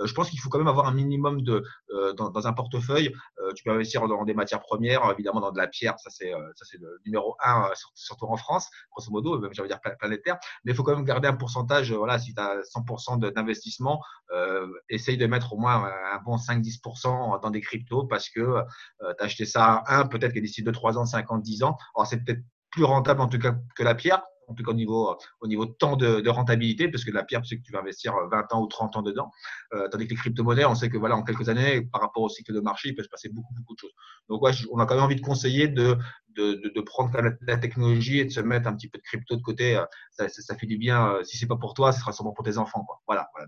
Euh, 0.00 0.06
je 0.06 0.14
pense 0.14 0.30
qu'il 0.30 0.40
faut 0.40 0.48
quand 0.48 0.58
même 0.58 0.68
avoir 0.68 0.86
un 0.86 0.94
minimum 0.94 1.42
de, 1.42 1.62
euh, 1.90 2.12
dans, 2.12 2.46
un 2.46 2.52
portefeuille. 2.52 3.14
tu 3.54 3.64
peux 3.64 3.70
investir 3.70 4.06
dans 4.06 4.24
des 4.24 4.34
matières 4.34 4.60
premières, 4.60 5.10
évidemment 5.10 5.40
dans 5.40 5.52
de 5.52 5.58
la 5.58 5.66
pierre, 5.66 5.98
ça 5.98 6.10
c'est 6.10 6.30
le 6.78 7.00
numéro 7.04 7.36
un, 7.44 7.70
surtout 7.94 8.26
en 8.26 8.36
France, 8.36 8.68
grosso 8.90 9.10
modo, 9.10 9.38
même 9.38 9.52
j'allais 9.52 9.68
dire 9.68 9.80
planétaire, 9.98 10.36
mais 10.64 10.72
il 10.72 10.74
faut 10.74 10.82
quand 10.82 10.94
même 10.94 11.04
garder 11.04 11.28
un 11.28 11.34
pourcentage, 11.34 11.92
voilà, 11.92 12.18
si 12.18 12.34
tu 12.34 12.40
as 12.40 12.60
100% 12.60 13.32
d'investissement, 13.32 14.02
essaye 14.88 15.16
de 15.16 15.26
mettre 15.26 15.52
au 15.52 15.56
moins 15.56 15.75
un 15.84 16.20
bon 16.24 16.36
5-10% 16.36 17.40
dans 17.42 17.50
des 17.50 17.60
cryptos 17.60 18.04
parce 18.04 18.28
que 18.28 18.40
euh, 18.40 18.62
tu 19.00 19.22
as 19.22 19.24
acheté 19.24 19.46
ça 19.46 19.82
à 19.86 20.00
1, 20.00 20.06
peut-être 20.06 20.32
que 20.32 20.40
d'ici 20.40 20.62
2, 20.62 20.72
3 20.72 20.98
ans, 20.98 21.06
5 21.06 21.30
ans, 21.30 21.38
10 21.38 21.62
ans, 21.62 21.76
alors 21.94 22.06
c'est 22.06 22.22
peut-être 22.24 22.42
plus 22.70 22.84
rentable 22.84 23.20
en 23.20 23.28
tout 23.28 23.38
cas 23.38 23.54
que 23.76 23.82
la 23.82 23.94
pierre, 23.94 24.22
en 24.48 24.54
tout 24.54 24.62
cas 24.62 24.70
au 24.70 24.74
niveau, 24.74 25.10
euh, 25.10 25.14
au 25.40 25.48
niveau 25.48 25.66
de 25.66 25.72
temps 25.72 25.96
de, 25.96 26.28
rentabilité, 26.28 26.88
parce 26.88 27.04
que 27.04 27.10
la 27.10 27.24
pierre, 27.24 27.44
sais 27.44 27.56
que 27.56 27.62
tu 27.62 27.72
vas 27.72 27.80
investir 27.80 28.14
20 28.30 28.38
euh, 28.38 28.56
ans 28.56 28.62
ou 28.62 28.66
30 28.66 28.96
ans 28.96 29.02
dedans. 29.02 29.30
tandis 29.90 30.06
que 30.06 30.10
les 30.10 30.16
crypto-monnaies, 30.16 30.64
on 30.64 30.74
sait 30.74 30.88
que 30.88 30.98
voilà, 30.98 31.16
en 31.16 31.22
quelques 31.22 31.48
années, 31.48 31.82
par 31.82 32.00
rapport 32.00 32.22
au 32.22 32.28
cycle 32.28 32.52
de 32.52 32.60
marché, 32.60 32.90
il 32.90 32.94
peut 32.94 33.02
se 33.02 33.08
passer 33.08 33.28
beaucoup, 33.28 33.54
beaucoup 33.54 33.74
de 33.74 33.80
choses. 33.80 33.94
Donc, 34.28 34.42
ouais, 34.42 34.52
on 34.70 34.78
a 34.78 34.86
quand 34.86 34.94
même 34.94 35.04
envie 35.04 35.16
de 35.16 35.20
conseiller 35.20 35.68
de, 35.68 35.98
de, 36.36 36.80
prendre 36.80 37.18
la, 37.40 37.56
technologie 37.56 38.20
et 38.20 38.24
de 38.24 38.30
se 38.30 38.40
mettre 38.40 38.68
un 38.68 38.76
petit 38.76 38.88
peu 38.88 38.98
de 38.98 39.02
crypto 39.02 39.36
de 39.36 39.42
côté. 39.42 39.82
Ça, 40.10 40.28
ça, 40.28 40.54
fait 40.54 40.66
du 40.66 40.78
bien. 40.78 41.18
Si 41.24 41.36
c'est 41.36 41.46
pas 41.46 41.56
pour 41.56 41.74
toi, 41.74 41.92
ce 41.92 42.00
sera 42.00 42.12
sûrement 42.12 42.32
pour 42.32 42.44
tes 42.44 42.58
enfants. 42.58 42.84
Quoi. 42.84 43.00
Voilà, 43.06 43.28
voilà 43.34 43.46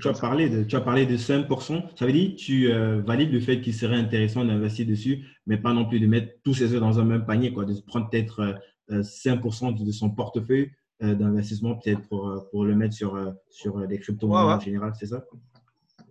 tu, 0.00 0.08
as 0.08 0.12
parlé 0.12 0.48
de, 0.48 0.64
tu 0.64 0.76
as 0.76 0.80
parlé 0.80 1.06
de 1.06 1.16
5%. 1.16 1.82
Ça 1.96 2.06
veut 2.06 2.12
dire 2.12 2.30
que 2.30 2.36
tu 2.36 2.72
euh, 2.72 3.00
valides 3.02 3.32
le 3.32 3.40
fait 3.40 3.60
qu'il 3.60 3.74
serait 3.74 3.96
intéressant 3.96 4.44
d'investir 4.44 4.86
dessus, 4.86 5.24
mais 5.46 5.56
pas 5.56 5.72
non 5.72 5.84
plus 5.84 6.00
de 6.00 6.06
mettre 6.06 6.32
tous 6.44 6.54
ses 6.54 6.72
œufs 6.74 6.80
dans 6.80 6.98
un 6.98 7.04
même 7.04 7.24
panier, 7.24 7.52
quoi, 7.52 7.64
de 7.64 7.74
prendre 7.86 8.08
peut-être 8.10 8.58
5% 8.90 9.68
euh, 9.68 9.84
de 9.84 9.92
son 9.92 10.10
portefeuille 10.10 10.70
d'investissement, 11.00 11.76
peut-être 11.76 12.08
pour, 12.08 12.48
pour 12.50 12.64
le 12.64 12.74
mettre 12.74 12.92
sur, 12.92 13.16
sur 13.48 13.86
des 13.86 14.00
crypto-monnaies 14.00 14.54
en 14.54 14.60
général, 14.60 14.92
c'est 14.98 15.06
ça? 15.06 15.22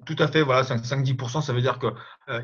Tout 0.06 0.16
à 0.18 0.30
fait, 0.30 0.44
voilà, 0.44 0.62
5-10%, 0.62 1.42
ça 1.42 1.52
veut 1.52 1.60
dire 1.60 1.78
que, 1.78 1.88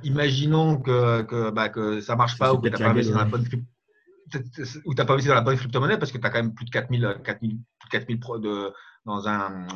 imaginons 0.03 0.77
que, 0.77 1.21
que, 1.21 1.51
bah, 1.51 1.69
que 1.69 2.01
ça 2.01 2.13
ne 2.13 2.17
marche 2.17 2.37
pas 2.37 2.53
ou 2.53 2.57
que 2.57 2.67
tu 2.67 2.73
n'as 2.73 2.79
pas 2.79 2.89
investi 2.89 3.13
dans 3.13 3.19
la 3.19 3.25
bonne 3.25 3.45
crypto 3.45 3.72
ou 4.85 4.93
tu 4.93 5.05
pas 5.05 5.13
investi 5.13 5.27
dans 5.27 5.35
la 5.35 5.41
bonne 5.41 5.57
crypto-monnaie 5.57 5.97
parce 5.97 6.11
que 6.11 6.17
tu 6.17 6.25
as 6.25 6.29
quand 6.29 6.39
même 6.39 6.53
plus 6.53 6.65
de 6.65 6.71
4000, 6.71 7.21
4000, 7.23 7.59
4000 7.91 8.19
de, 8.19 8.73
dans 9.05 9.27
un, 9.27 9.67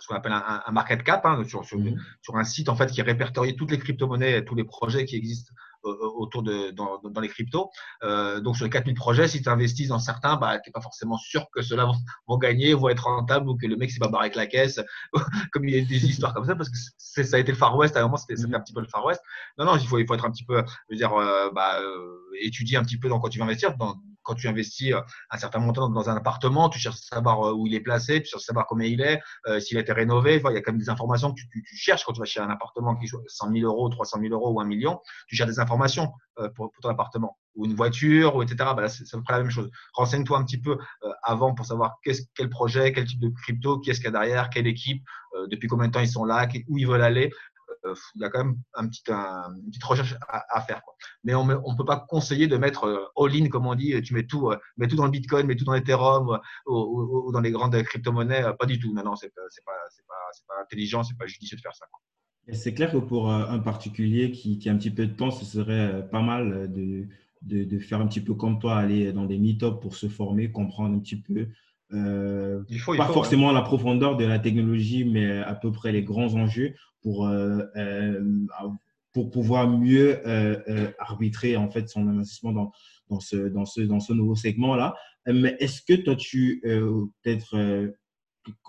ce 0.00 0.06
qu'on 0.08 0.14
appelle 0.14 0.32
un, 0.32 0.72
market 0.72 1.02
cap, 1.02 1.24
hein, 1.24 1.42
sur, 1.44 1.62
mhm. 1.76 2.00
sur, 2.20 2.36
un 2.36 2.44
site 2.44 2.68
en 2.68 2.76
fait 2.76 2.90
qui 2.90 3.02
répertorie 3.02 3.56
toutes 3.56 3.70
les 3.70 3.78
crypto-monnaies 3.78 4.38
et 4.38 4.44
tous 4.44 4.54
les 4.54 4.64
projets 4.64 5.04
qui 5.04 5.16
existent 5.16 5.52
autour 5.82 6.42
de 6.42 6.70
dans, 6.70 6.98
dans 6.98 7.20
les 7.20 7.28
cryptos. 7.28 7.70
Euh, 8.02 8.40
donc 8.40 8.56
sur 8.56 8.64
les 8.64 8.70
4000 8.70 8.94
projets, 8.94 9.28
si 9.28 9.42
tu 9.42 9.48
investis 9.48 9.88
dans 9.88 9.98
certains, 9.98 10.36
bah, 10.36 10.58
tu 10.58 10.68
n'es 10.68 10.72
pas 10.72 10.80
forcément 10.80 11.16
sûr 11.18 11.46
que 11.52 11.62
ceux-là 11.62 11.90
vont, 12.26 12.38
gagner, 12.38 12.74
vont 12.74 12.88
être 12.88 13.04
rentables 13.04 13.48
ou 13.48 13.56
que 13.56 13.66
le 13.66 13.76
mec 13.76 13.90
s'est 13.90 13.98
pas 13.98 14.08
barré 14.08 14.26
avec 14.26 14.36
la 14.36 14.46
caisse, 14.46 14.80
comme 15.52 15.64
il 15.64 15.74
y 15.74 15.80
a 15.80 15.84
des 15.84 16.06
histoires 16.06 16.34
comme 16.34 16.44
ça, 16.44 16.54
parce 16.54 16.70
que 16.70 17.22
ça 17.22 17.36
a 17.36 17.38
été 17.38 17.52
le 17.52 17.58
Far 17.58 17.76
West, 17.76 17.96
à 17.96 18.00
un 18.00 18.04
moment 18.04 18.16
c'était 18.16 18.42
un 18.54 18.60
petit 18.60 18.72
peu 18.72 18.80
le 18.80 18.88
Far 18.88 19.04
West. 19.04 19.20
Non, 19.58 19.64
non, 19.64 19.76
il 19.76 19.86
faut, 19.86 19.98
il 19.98 20.06
faut 20.06 20.14
être 20.14 20.24
un 20.24 20.30
petit 20.30 20.44
peu, 20.44 20.62
je 20.88 20.94
veux 20.94 20.96
dire, 20.96 21.12
bah, 21.54 21.78
étudier 22.40 22.76
un 22.76 22.82
petit 22.82 22.98
peu 22.98 23.08
dans 23.08 23.20
quoi 23.20 23.30
tu 23.30 23.38
vas 23.38 23.44
investir, 23.44 23.76
dans, 23.76 23.96
quand 24.22 24.34
tu 24.34 24.48
investis 24.48 24.92
euh, 24.92 25.00
un 25.30 25.38
certain 25.38 25.58
montant 25.58 25.88
dans 25.88 26.10
un 26.10 26.16
appartement, 26.16 26.68
tu 26.68 26.78
cherches 26.78 26.96
à 27.10 27.16
savoir 27.16 27.48
euh, 27.48 27.52
où 27.52 27.66
il 27.66 27.74
est 27.74 27.80
placé, 27.80 28.22
tu 28.22 28.30
cherches 28.30 28.44
à 28.44 28.46
savoir 28.46 28.66
combien 28.66 28.86
il 28.86 29.00
est, 29.00 29.20
euh, 29.46 29.60
s'il 29.60 29.76
a 29.76 29.80
été 29.80 29.92
rénové. 29.92 30.42
il 30.44 30.54
y 30.54 30.56
a 30.56 30.60
quand 30.60 30.72
même 30.72 30.80
des 30.80 30.88
informations 30.88 31.32
que 31.32 31.40
tu, 31.40 31.76
cherches 31.76 32.04
quand 32.04 32.12
tu 32.12 32.20
vas 32.20 32.26
chez 32.26 32.40
un 32.40 32.50
appartement 32.50 32.96
qui 32.96 33.08
soit 33.08 33.22
100 33.26 33.52
000 33.52 33.66
euros, 33.66 33.88
300 33.88 34.20
000 34.20 34.32
euros 34.32 34.52
ou 34.52 34.60
un 34.60 34.64
million. 34.64 35.00
Tu 35.26 35.36
cherches 35.36 35.50
des 35.50 35.60
informations 35.60 36.12
pour, 36.54 36.72
ton 36.80 36.88
appartement 36.88 37.38
ou 37.54 37.66
une 37.66 37.74
voiture, 37.74 38.36
ou 38.36 38.42
etc. 38.42 38.70
Bah 38.74 38.88
c'est 38.88 39.04
à 39.12 39.18
peu 39.18 39.22
près 39.22 39.34
la 39.34 39.40
même 39.40 39.50
chose. 39.50 39.70
Renseigne-toi 39.92 40.38
un 40.38 40.44
petit 40.44 40.60
peu 40.60 40.78
avant 41.22 41.54
pour 41.54 41.66
savoir 41.66 41.98
quel 42.02 42.48
projet, 42.48 42.92
quel 42.92 43.06
type 43.06 43.20
de 43.20 43.28
crypto, 43.28 43.78
qui 43.80 43.90
est-ce 43.90 44.00
qu'il 44.00 44.06
y 44.06 44.08
a 44.08 44.12
derrière, 44.12 44.48
quelle 44.48 44.66
équipe, 44.66 45.04
depuis 45.50 45.68
combien 45.68 45.88
de 45.88 45.92
temps 45.92 46.00
ils 46.00 46.08
sont 46.08 46.24
là, 46.24 46.48
où 46.68 46.78
ils 46.78 46.86
veulent 46.86 47.02
aller. 47.02 47.30
Euh, 47.84 47.94
il 48.14 48.22
y 48.22 48.24
a 48.24 48.30
quand 48.30 48.44
même 48.44 48.56
un 48.74 48.88
petit, 48.88 49.02
une 49.08 49.66
petite 49.70 49.84
recherche 49.84 50.14
à, 50.28 50.60
faire. 50.62 50.82
Quoi. 50.82 50.94
Mais 51.24 51.34
on 51.34 51.44
ne 51.44 51.76
peut 51.76 51.84
pas 51.84 52.04
conseiller 52.08 52.46
de 52.46 52.56
mettre 52.56 52.84
euh, 52.84 53.04
all-in, 53.16 53.48
comme 53.48 53.66
on 53.66 53.74
dit, 53.74 54.00
tu 54.02 54.14
mets 54.14 54.26
tout, 54.26 54.50
euh, 54.50 54.58
mets 54.76 54.88
tout 54.88 54.96
dans 54.96 55.04
le 55.04 55.10
Bitcoin, 55.10 55.46
mets 55.46 55.56
tout 55.56 55.64
dans 55.64 55.74
l'Ethereum 55.74 56.38
ou, 56.66 57.30
dans 57.32 57.40
les 57.40 57.50
grandes 57.50 57.80
crypto-monnaies. 57.82 58.44
Pas 58.58 58.66
du 58.66 58.78
tout. 58.78 58.92
Non, 58.94 59.02
non, 59.04 59.16
ce 59.16 59.26
n'est 59.26 59.30
pas, 59.30 59.42
pas, 59.66 60.12
pas, 60.48 60.62
intelligent, 60.62 61.02
ce 61.02 61.12
n'est 61.12 61.18
pas 61.18 61.26
judicieux 61.26 61.56
de 61.56 61.62
faire 61.62 61.74
ça. 61.74 61.86
C'est 62.52 62.74
clair 62.74 62.90
que 62.90 62.98
pour 62.98 63.30
un 63.30 63.58
particulier 63.60 64.32
qui, 64.32 64.58
qui, 64.58 64.68
a 64.68 64.72
un 64.72 64.76
petit 64.76 64.90
peu 64.90 65.06
de 65.06 65.14
temps, 65.14 65.30
ce 65.30 65.44
serait 65.44 66.08
pas 66.10 66.22
mal 66.22 66.72
de, 66.72 67.06
de, 67.42 67.64
de 67.64 67.78
faire 67.78 68.00
un 68.00 68.08
petit 68.08 68.20
peu 68.20 68.34
comme 68.34 68.58
toi, 68.58 68.76
aller 68.76 69.12
dans 69.12 69.26
des 69.26 69.38
meet-ups 69.38 69.80
pour 69.80 69.94
se 69.94 70.08
former, 70.08 70.50
comprendre 70.50 70.96
un 70.96 70.98
petit 70.98 71.20
peu 71.20 71.48
euh, 71.94 72.62
pas 72.96 73.08
forcément 73.08 73.52
la 73.52 73.62
profondeur 73.62 74.16
de 74.16 74.24
la 74.24 74.38
technologie, 74.38 75.04
mais 75.04 75.38
à 75.38 75.54
peu 75.54 75.70
près 75.72 75.92
les 75.92 76.02
grands 76.02 76.34
enjeux 76.34 76.74
pour, 77.02 77.26
euh, 77.26 77.62
euh, 77.76 78.24
pour 79.12 79.30
pouvoir 79.30 79.68
mieux 79.68 80.20
arbitrer 80.98 81.56
en 81.56 81.70
fait 81.70 81.88
son 81.88 82.08
investissement 82.08 82.52
dans, 82.52 82.72
dans, 83.08 83.20
ce, 83.20 83.36
dans, 83.36 83.66
ce, 83.66 83.82
dans 83.82 84.00
ce 84.00 84.12
nouveau 84.12 84.34
segment-là. 84.34 84.94
Mais 85.26 85.56
est-ce 85.60 85.82
que 85.82 85.94
toi, 85.94 86.16
tu 86.16 86.60
peut-être 87.22 87.92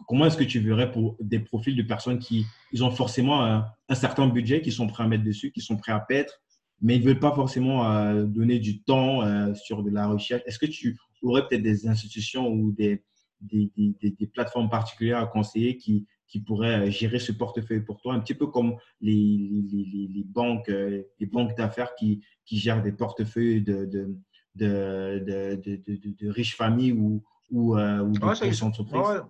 comment 0.08 0.26
est-ce 0.26 0.38
que 0.38 0.44
tu 0.44 0.60
verrais 0.60 0.92
pour 0.92 1.16
des 1.20 1.40
profils 1.40 1.76
de 1.76 1.84
personnes 1.84 2.20
qui 2.20 2.46
ils 2.74 2.84
ont 2.84 2.92
forcément 2.92 3.44
un, 3.44 3.66
un, 3.90 3.96
certain 3.96 4.28
budget, 4.28 4.62
qui 4.62 4.72
sont 4.72 4.88
prêts 4.88 5.04
à 5.04 5.08
mettre 5.08 5.24
dessus, 5.24 5.52
qui 5.52 5.62
sont 5.62 5.78
prêts 5.78 5.94
à 5.94 6.00
paître, 6.00 6.42
mais 6.82 6.98
ils 6.98 7.02
ne 7.02 7.06
veulent 7.06 7.20
pas 7.20 7.34
forcément 7.34 8.14
donner 8.26 8.60
du 8.60 8.84
temps 8.84 9.54
sur 9.56 9.82
de 9.82 9.90
la 9.90 10.08
recherche? 10.08 10.44
Est-ce 10.46 10.60
que 10.60 10.66
tu 10.66 10.98
aurais 11.22 11.48
peut-être 11.48 11.64
des 11.64 11.88
institutions 11.88 12.50
ou 12.50 12.74
des, 12.74 13.02
des, 13.43 13.71
des, 14.01 14.27
plateformes 14.27 14.69
particulières 14.69 15.19
à 15.19 15.27
conseiller 15.27 15.77
qui, 15.77 16.08
qui 16.27 16.39
pourraient 16.39 16.88
euh, 16.88 16.89
gérer 16.89 17.19
ce 17.19 17.32
portefeuille 17.32 17.82
pour 17.82 18.01
toi, 18.01 18.13
un 18.13 18.19
petit 18.19 18.34
peu 18.34 18.47
comme 18.47 18.75
les, 19.01 19.63
les, 19.71 20.10
les 20.12 20.23
banques, 20.23 20.69
euh, 20.69 21.03
les 21.19 21.25
banques 21.25 21.56
d'affaires 21.56 21.93
qui, 21.95 22.23
qui, 22.45 22.58
gèrent 22.58 22.82
des 22.82 22.91
portefeuilles 22.91 23.62
de, 23.62 23.86
de, 23.86 24.17
de, 24.56 25.56
de 25.56 26.29
riches 26.29 26.56
familles 26.56 26.93
ou, 26.93 27.23
ou, 27.51 27.77
euh, 27.77 27.99
ou 27.99 28.13
de 28.13 28.19
ouais, 28.19 28.63
entreprises. 28.63 29.23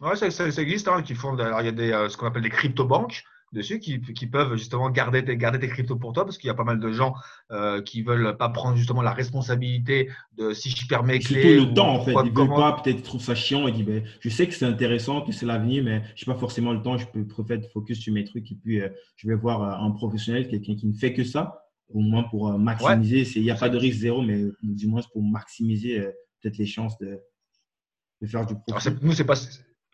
Ouais, 0.00 0.16
ça, 0.16 0.30
ça, 0.30 0.62
existe. 0.62 0.88
Hein, 0.88 1.02
qui 1.02 1.14
font, 1.14 1.36
alors, 1.38 1.60
il 1.60 1.66
y 1.66 1.68
a 1.68 1.72
des, 1.72 2.06
ce 2.08 2.16
qu'on 2.16 2.26
appelle 2.26 2.42
des 2.42 2.50
crypto-banques 2.50 3.24
dessus 3.52 3.78
qui, 3.78 4.00
qui, 4.00 4.26
peuvent 4.26 4.56
justement 4.56 4.90
garder 4.90 5.24
tes, 5.24 5.36
garder 5.36 5.58
tes 5.58 5.68
cryptos 5.68 5.96
pour 5.96 6.12
toi 6.12 6.24
parce 6.24 6.38
qu'il 6.38 6.48
y 6.48 6.50
a 6.50 6.54
pas 6.54 6.64
mal 6.64 6.78
de 6.78 6.92
gens 6.92 7.14
euh, 7.50 7.80
qui 7.82 8.02
veulent 8.02 8.36
pas 8.36 8.48
prendre 8.48 8.76
justement 8.76 9.02
la 9.02 9.12
responsabilité 9.12 10.10
de 10.36 10.52
si 10.52 10.70
je 10.70 10.86
perds 10.86 11.04
mes 11.04 11.18
clés. 11.18 11.42
Surtout 11.42 11.68
le 11.68 11.74
temps 11.74 11.94
en 11.94 12.04
fait. 12.04 12.12
Ils 12.24 12.32
veulent 12.32 12.48
pas, 12.48 12.80
peut-être 12.82 13.02
trouvent 13.02 13.22
ça 13.22 13.34
chiant 13.34 13.66
et 13.66 13.72
disent 13.72 13.86
ben, 13.86 14.04
je 14.20 14.28
sais 14.28 14.46
que 14.46 14.54
c'est 14.54 14.66
intéressant, 14.66 15.22
que 15.22 15.32
c'est 15.32 15.46
l'avenir, 15.46 15.84
mais 15.84 16.02
je 16.14 16.24
n'ai 16.24 16.34
pas 16.34 16.38
forcément 16.38 16.72
le 16.72 16.82
temps. 16.82 16.98
Je 16.98 17.06
peux 17.06 17.26
préférer 17.26 17.60
focus 17.72 18.00
sur 18.00 18.12
mes 18.12 18.24
trucs 18.24 18.50
et 18.50 18.54
puis 18.54 18.80
euh, 18.80 18.88
je 19.16 19.28
vais 19.28 19.34
voir 19.34 19.62
euh, 19.62 19.86
un 19.86 19.90
professionnel, 19.92 20.48
quelqu'un 20.48 20.74
qui 20.74 20.86
ne 20.86 20.92
fait 20.92 21.12
que 21.12 21.24
ça, 21.24 21.64
au 21.88 22.00
moins 22.00 22.24
pour 22.24 22.48
euh, 22.48 22.58
maximiser. 22.58 23.26
Il 23.36 23.42
n'y 23.42 23.50
a 23.50 23.54
pas 23.54 23.68
de 23.68 23.78
risque 23.78 24.00
zéro, 24.00 24.22
mais 24.22 24.44
du 24.62 24.86
moins 24.86 25.02
pour 25.12 25.22
maximiser 25.22 26.00
peut-être 26.40 26.58
les 26.58 26.66
chances 26.66 26.98
de, 26.98 27.20
de 28.20 28.26
faire 28.26 28.46
du 28.46 28.54
profit. 28.66 28.90
nous, 29.02 29.12
c'est 29.12 29.24
pas 29.24 29.36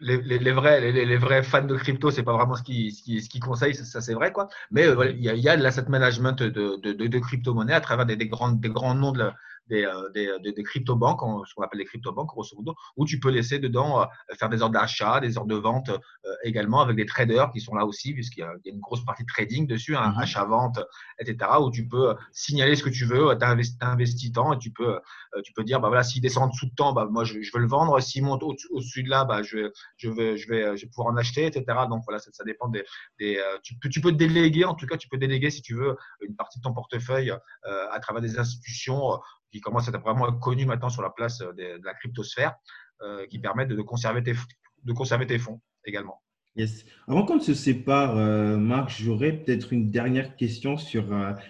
les, 0.01 0.53
vrais, 0.53 0.93
les, 0.93 1.17
vrais 1.17 1.43
fans 1.43 1.65
de 1.65 1.77
crypto, 1.77 2.11
c'est 2.11 2.23
pas 2.23 2.33
vraiment 2.33 2.57
ce 2.57 2.63
qu'ils 2.63 2.93
ce 2.93 3.29
qui, 3.29 3.41
conseillent, 3.41 3.75
ça, 3.75 4.01
c'est 4.01 4.15
vrai 4.15 4.33
quoi. 4.33 4.49
Mais 4.71 4.87
euh, 4.87 5.11
il 5.13 5.23
y, 5.23 5.49
a, 5.49 5.57
de 5.57 5.63
l'asset 5.63 5.85
management 5.89 6.43
de, 6.43 6.77
de, 6.77 7.19
crypto-monnaie 7.19 7.75
à 7.75 7.81
travers 7.81 8.07
des, 8.07 8.17
des, 8.17 8.29
grands, 8.29 8.51
des 8.51 8.69
grands 8.69 8.95
noms 8.95 9.13
de 9.13 9.31
des, 9.69 9.85
euh, 9.85 10.11
des, 10.11 10.31
des, 10.43 10.53
des 10.53 10.63
crypto-banques, 10.63 11.21
ce 11.47 11.55
qu'on 11.55 11.63
appelle 11.63 11.79
les 11.79 11.85
crypto-banques, 11.85 12.29
grosso 12.29 12.57
modo, 12.57 12.75
où 12.97 13.07
tu 13.07 13.19
peux 13.19 13.31
laisser 13.31 13.59
dedans 13.59 14.03
euh, 14.03 14.05
faire 14.39 14.49
des 14.49 14.63
ordres 14.63 14.75
d'achat, 14.75 15.21
des 15.21 15.39
ordres 15.39 15.55
de 15.55 15.61
vente 15.61 15.89
euh, 15.89 16.35
également 16.43 16.81
avec 16.81 16.97
des 16.97 17.07
traders 17.07 17.51
qui 17.51 17.61
sont 17.61 17.75
là 17.75 17.87
aussi, 17.87 18.13
puisqu'il 18.13 18.41
y, 18.41 18.43
a 18.43 18.53
une 18.65 18.81
grosse 18.81 19.05
partie 19.05 19.23
de 19.23 19.29
trading 19.29 19.67
dessus, 19.67 19.97
un 19.97 20.03
hein, 20.03 20.13
mhm. 20.13 20.19
achat-vente, 20.19 20.81
etc., 21.19 21.51
où 21.61 21.71
tu 21.71 21.87
peux 21.87 22.15
signaler 22.33 22.77
ce 22.77 22.83
que 22.83 22.91
tu 22.91 23.05
veux, 23.07 23.37
tu 23.39 23.45
investis, 23.45 23.79
investi 23.81 24.33
tant 24.33 24.53
et 24.53 24.59
tu 24.59 24.71
peux, 24.71 24.99
tu 25.45 25.53
peux 25.53 25.65
dire, 25.65 25.81
bah 25.81 25.89
voilà, 25.89 26.03
s'il 26.03 26.23
descend 26.23 26.45
en 26.45 26.49
dessous 26.49 26.67
de 26.67 26.75
temps, 26.75 26.93
bah, 26.93 27.09
moi 27.11 27.25
je, 27.25 27.39
veux 27.39 27.61
le 27.61 27.69
vendre, 27.69 27.99
s'il 28.01 28.25
monte 28.25 28.43
au-dessus 28.43 29.03
de 29.03 29.11
là, 29.11 29.25
bah, 29.25 29.43
je, 29.43 29.71
je, 29.97 30.11
vais, 30.11 30.37
je, 30.37 30.49
vais, 30.49 30.77
je 30.77 30.85
vais 30.85 30.91
pouvoir 30.91 31.13
en 31.13 31.17
acheter, 31.17 31.47
etc. 31.47 31.65
Donc 31.89 32.03
voilà, 32.05 32.19
ça, 32.19 32.31
ça 32.33 32.45
dépend 32.45 32.69
des. 32.69 32.85
des 33.19 33.41
tu, 33.63 33.77
peux, 33.77 33.89
tu 33.89 34.01
peux 34.01 34.13
déléguer, 34.13 34.65
en 34.65 34.75
tout 34.75 34.87
cas, 34.87 34.97
tu 34.97 35.09
peux 35.09 35.19
déléguer 35.19 35.51
si 35.51 35.63
tu 35.63 35.75
veux 35.75 35.97
une 36.21 36.37
partie 36.37 36.59
de 36.59 36.65
ton 36.65 36.73
portefeuille 36.73 37.33
à 37.63 38.01
travers 38.01 38.23
des 38.23 38.39
institutions 38.39 39.21
qui 39.55 39.61
commence 39.61 39.87
à 39.87 39.93
être 39.93 40.01
vraiment 40.01 40.33
connu 40.33 40.67
maintenant 40.67 40.89
sur 40.89 41.03
la 41.03 41.11
place 41.11 41.41
euh, 41.41 41.53
de, 41.53 41.85
la 41.85 41.95
cryptosphère, 41.95 42.55
euh, 43.03 43.25
qui 43.29 43.39
permettent 43.39 43.69
de, 43.69 43.83
conserver 43.83 44.21
tes, 44.21 44.35
de 44.83 44.93
conserver 44.93 45.29
tes 45.29 45.39
fonds 45.39 45.61
également. 45.85 46.21
Yes. 46.57 46.85
Avant 47.07 47.25
qu'on 47.25 47.39
se 47.39 47.55
sépare, 47.55 48.17
euh, 48.17 48.57
Marc, 48.57 48.91
j'aurais 48.91 49.33
peut-être 49.33 49.73
une 49.73 49.91
dernière 49.91 50.35
question 50.35 50.77
sur 50.77 51.05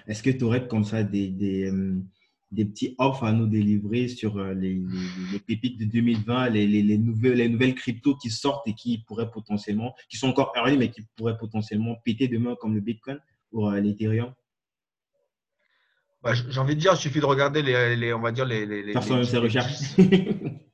est-ce 0.07 0.23
que 0.23 0.31
tu 0.31 0.45
aurais 0.45 0.69
comme 0.69 0.85
ça 0.85 1.03
des, 1.03 1.29
des, 1.29 1.71
petits 2.65 2.95
offres 2.99 3.25
à 3.25 3.33
nous 3.33 3.47
délivrer 3.47 4.09
sur 4.09 4.39
les, 4.39 4.83
les, 5.33 5.41
pépites 5.41 5.79
de 5.79 5.87
2020, 5.87 6.51
les, 6.51 6.67
les, 6.67 6.99
nouvelles, 6.99 7.35
les 7.35 7.49
nouvelles 7.49 7.75
cryptos 7.75 8.17
qui 8.17 8.31
sortent 8.31 8.67
et 8.69 8.75
qui 8.75 8.99
pourraient 9.07 9.31
potentiellement, 9.31 9.95
qui 10.09 10.17
sont 10.17 10.29
encore 10.29 10.53
early, 10.57 10.79
mais 10.79 10.91
qui 10.91 11.03
pourraient 11.17 11.39
potentiellement 11.39 11.97
péter 12.05 12.29
demain 12.29 12.55
comme 12.61 12.75
le 12.75 12.81
Bitcoin 12.81 13.19
ou 13.53 13.71
l'Ethereum? 13.71 14.33
Bah, 16.25 16.33
j'ai 16.35 16.59
envie 16.59 16.75
de 16.75 16.81
dire, 16.81 16.93
il 16.95 16.99
suffit 16.99 17.21
de 17.21 17.27
regarder 17.27 17.63
les, 17.63 17.97
les 17.97 18.15
on 18.15 18.21
va 18.21 18.33
dire 18.33 18.47
les. 18.47 18.65
les, 18.65 18.83
les 18.83 18.95
ses 19.25 19.39
recherches. 19.39 19.97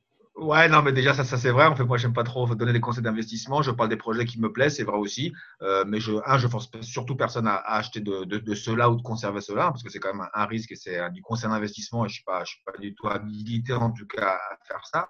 Ouais, 0.41 0.67
non, 0.67 0.81
mais 0.81 0.91
déjà, 0.91 1.13
ça, 1.13 1.23
ça 1.23 1.37
c'est 1.37 1.51
vrai. 1.51 1.67
En 1.67 1.75
fait, 1.75 1.83
moi, 1.83 1.97
j'aime 1.97 2.13
pas 2.13 2.23
trop 2.23 2.47
donner 2.55 2.73
des 2.73 2.79
conseils 2.79 3.03
d'investissement. 3.03 3.61
Je 3.61 3.69
parle 3.69 3.89
des 3.89 3.95
projets 3.95 4.25
qui 4.25 4.41
me 4.41 4.51
plaisent, 4.51 4.75
c'est 4.77 4.83
vrai 4.83 4.97
aussi. 4.97 5.31
Euh, 5.61 5.83
mais 5.85 5.99
je, 5.99 6.13
un, 6.25 6.39
je 6.39 6.47
force 6.47 6.67
surtout 6.81 7.15
personne 7.15 7.45
à, 7.45 7.57
acheter 7.57 7.99
de, 7.99 8.23
de, 8.23 8.39
de 8.39 8.55
cela 8.55 8.89
ou 8.89 8.95
de 8.95 9.03
conserver 9.03 9.39
cela, 9.41 9.69
parce 9.69 9.83
que 9.83 9.91
c'est 9.91 9.99
quand 9.99 10.11
même 10.15 10.27
un, 10.33 10.45
risque 10.47 10.71
et 10.71 10.75
c'est 10.75 11.11
du 11.11 11.21
conseil 11.21 11.51
d'investissement. 11.51 12.05
Et 12.05 12.09
je 12.09 12.15
suis 12.15 12.23
pas, 12.23 12.43
je 12.43 12.53
suis 12.53 12.61
pas 12.65 12.71
du 12.79 12.95
tout 12.95 13.07
habilité, 13.07 13.73
en 13.73 13.91
tout 13.91 14.07
cas, 14.07 14.29
à 14.29 14.57
faire 14.67 14.81
ça. 14.91 15.09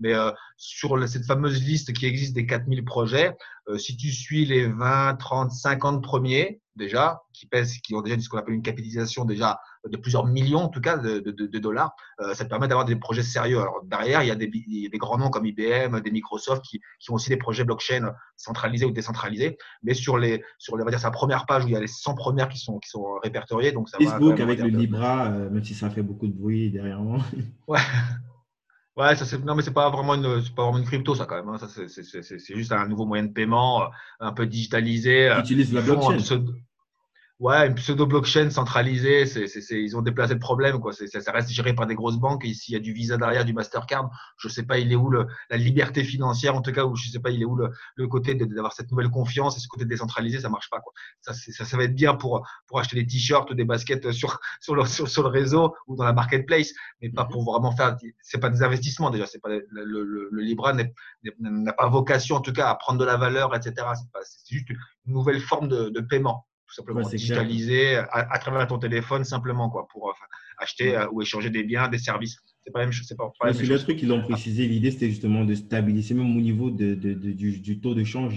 Mais 0.00 0.14
euh, 0.14 0.32
sur 0.56 1.08
cette 1.08 1.26
fameuse 1.26 1.62
liste 1.62 1.92
qui 1.92 2.06
existe 2.06 2.34
des 2.34 2.46
4000 2.46 2.84
projets, 2.84 3.36
euh, 3.68 3.78
si 3.78 3.96
tu 3.96 4.10
suis 4.10 4.46
les 4.46 4.66
20, 4.66 5.14
30, 5.14 5.52
50 5.52 6.02
premiers, 6.02 6.60
déjà, 6.74 7.20
qui 7.42 7.48
pèsent, 7.48 7.78
qui 7.78 7.94
ont 7.96 8.02
déjà 8.02 8.18
ce 8.20 8.28
qu'on 8.28 8.38
appelle 8.38 8.54
une 8.54 8.62
capitalisation 8.62 9.24
déjà 9.24 9.58
de 9.88 9.96
plusieurs 9.96 10.26
millions 10.26 10.60
en 10.60 10.68
tout 10.68 10.80
cas 10.80 10.96
de, 10.96 11.18
de, 11.18 11.32
de 11.32 11.58
dollars, 11.58 11.92
euh, 12.20 12.34
ça 12.34 12.44
te 12.44 12.48
permet 12.48 12.68
d'avoir 12.68 12.86
des 12.86 12.94
projets 12.94 13.24
sérieux. 13.24 13.58
Alors 13.58 13.80
derrière, 13.84 14.22
il 14.22 14.28
y 14.28 14.30
a 14.30 14.36
des, 14.36 14.46
des 14.46 14.98
grands 14.98 15.18
noms 15.18 15.28
comme 15.28 15.44
IBM, 15.44 16.00
des 16.00 16.10
Microsoft 16.12 16.62
qui, 16.64 16.80
qui, 17.00 17.10
ont 17.10 17.14
aussi 17.14 17.30
des 17.30 17.36
projets 17.36 17.64
blockchain 17.64 18.12
centralisés 18.36 18.86
ou 18.86 18.92
décentralisés. 18.92 19.58
Mais 19.82 19.94
sur 19.94 20.18
les, 20.18 20.44
sur 20.58 20.76
les, 20.76 20.82
on 20.82 20.84
va 20.84 20.92
dire, 20.92 21.00
sa 21.00 21.10
première 21.10 21.46
page 21.46 21.64
où 21.64 21.68
il 21.68 21.72
y 21.72 21.76
a 21.76 21.80
les 21.80 21.88
100 21.88 22.14
premières 22.14 22.48
qui 22.48 22.58
sont, 22.58 22.78
qui 22.78 22.88
sont 22.88 23.18
répertoriées. 23.24 23.72
Donc 23.72 23.88
ça 23.88 23.98
Facebook 23.98 24.38
avec 24.38 24.60
le 24.60 24.68
Libra, 24.68 25.26
euh, 25.26 25.50
même 25.50 25.64
si 25.64 25.74
ça 25.74 25.90
fait 25.90 26.02
beaucoup 26.02 26.28
de 26.28 26.32
bruit 26.32 26.70
derrière 26.70 27.00
moi. 27.00 27.18
Ouais. 27.66 27.80
Ouais, 28.94 29.16
ça 29.16 29.24
c'est 29.24 29.42
non 29.42 29.54
mais 29.54 29.62
c'est 29.62 29.72
pas 29.72 29.88
vraiment 29.88 30.14
une 30.14 30.42
c'est 30.42 30.54
pas 30.54 30.64
vraiment 30.64 30.76
une 30.76 30.84
crypto 30.84 31.14
ça 31.14 31.24
quand 31.24 31.36
même. 31.36 31.48
Hein. 31.48 31.56
Ça 31.56 31.66
c'est 31.66 31.88
c'est 31.88 32.54
juste 32.54 32.72
un 32.72 32.86
nouveau 32.86 33.06
moyen 33.06 33.24
de 33.24 33.32
paiement 33.32 33.84
euh, 33.84 33.86
un 34.20 34.32
peu 34.32 34.46
digitalisé. 34.46 35.34
Utilise 35.38 35.72
la 35.72 35.80
blockchain. 35.80 36.18
Ouais, 37.42 37.66
une 37.66 37.74
pseudo-blockchain 37.74 38.50
centralisée, 38.50 39.26
c'est, 39.26 39.48
c'est, 39.48 39.82
ils 39.82 39.96
ont 39.96 40.02
déplacé 40.02 40.34
le 40.34 40.38
problème. 40.38 40.78
Quoi. 40.78 40.92
C'est, 40.92 41.08
ça 41.08 41.32
reste 41.32 41.50
géré 41.50 41.74
par 41.74 41.88
des 41.88 41.96
grosses 41.96 42.16
banques. 42.18 42.44
Et 42.44 42.54
s'il 42.54 42.72
y 42.72 42.76
a 42.76 42.78
du 42.78 42.92
Visa 42.92 43.16
derrière, 43.16 43.44
du 43.44 43.52
Mastercard, 43.52 44.10
je 44.36 44.46
ne 44.46 44.52
sais 44.52 44.62
pas, 44.62 44.78
il 44.78 44.92
est 44.92 44.94
où 44.94 45.10
le, 45.10 45.26
la 45.50 45.56
liberté 45.56 46.04
financière, 46.04 46.54
en 46.54 46.62
tout 46.62 46.70
cas, 46.70 46.84
ou 46.84 46.94
je 46.94 47.08
ne 47.08 47.12
sais 47.14 47.18
pas, 47.18 47.30
il 47.30 47.42
est 47.42 47.44
où 47.44 47.56
le, 47.56 47.72
le 47.96 48.06
côté 48.06 48.36
d'avoir 48.36 48.72
cette 48.74 48.92
nouvelle 48.92 49.10
confiance 49.10 49.56
et 49.56 49.60
ce 49.60 49.66
côté 49.66 49.84
décentralisé, 49.84 50.38
ça 50.38 50.46
ne 50.46 50.52
marche 50.52 50.70
pas. 50.70 50.78
Quoi. 50.78 50.92
Ça, 51.20 51.34
ça, 51.34 51.64
ça, 51.64 51.76
va 51.76 51.82
être 51.82 51.96
bien 51.96 52.14
pour, 52.14 52.46
pour 52.68 52.78
acheter 52.78 52.94
des 52.94 53.08
t-shirts 53.08 53.50
ou 53.50 53.54
des 53.54 53.64
baskets 53.64 54.12
sur, 54.12 54.38
sur, 54.60 54.76
le, 54.76 54.86
sur, 54.86 55.08
sur, 55.08 55.24
le 55.24 55.28
réseau 55.28 55.74
ou 55.88 55.96
dans 55.96 56.04
la 56.04 56.12
marketplace, 56.12 56.70
mais 57.00 57.10
pas 57.10 57.24
pour 57.24 57.42
vraiment 57.42 57.72
faire. 57.72 57.96
C'est 58.22 58.38
pas 58.38 58.50
des 58.50 58.62
investissements 58.62 59.10
déjà. 59.10 59.26
C'est 59.26 59.40
pas 59.40 59.48
le, 59.48 59.66
le, 59.68 60.28
le 60.30 60.42
Libra 60.42 60.74
n'a 60.74 61.72
pas 61.72 61.88
vocation, 61.88 62.36
en 62.36 62.40
tout 62.40 62.52
cas, 62.52 62.70
à 62.70 62.76
prendre 62.76 63.00
de 63.00 63.04
la 63.04 63.16
valeur, 63.16 63.52
etc. 63.56 63.74
C'est, 64.22 64.54
juste 64.54 64.70
une 64.70 65.12
nouvelle 65.12 65.40
forme 65.40 65.66
de, 65.66 65.88
de 65.88 66.00
paiement 66.00 66.46
tout 66.72 66.76
simplement 66.76 67.06
digitaliser 67.06 67.96
à, 67.96 68.38
travers 68.38 68.66
ton 68.66 68.78
téléphone 68.78 69.24
simplement 69.24 69.68
quoi 69.68 69.86
pour 69.88 70.08
euh, 70.08 70.12
acheter 70.58 70.96
euh, 70.96 71.06
ou 71.12 71.20
échanger 71.20 71.50
des 71.50 71.64
biens, 71.64 71.88
des 71.88 71.98
services. 71.98 72.38
C'est 72.64 72.72
pas 72.72 72.78
la 72.78 72.86
même 72.86 72.92
chose. 72.92 73.06
C'est 73.06 73.16
pas, 73.16 73.30
c'est 73.52 73.66
le 73.66 73.78
truc 73.78 73.98
qu'ils 73.98 74.12
ont 74.12 74.22
précisé. 74.22 74.66
L'idée 74.66 74.90
c'était 74.90 75.10
justement 75.10 75.44
de 75.44 75.54
stabiliser 75.54 76.14
même 76.14 76.34
au 76.36 76.40
niveau 76.40 76.70
de, 76.70 76.94
de, 76.94 77.12
du, 77.12 77.58
du, 77.58 77.80
taux 77.80 77.94
de 77.94 78.04
change. 78.04 78.36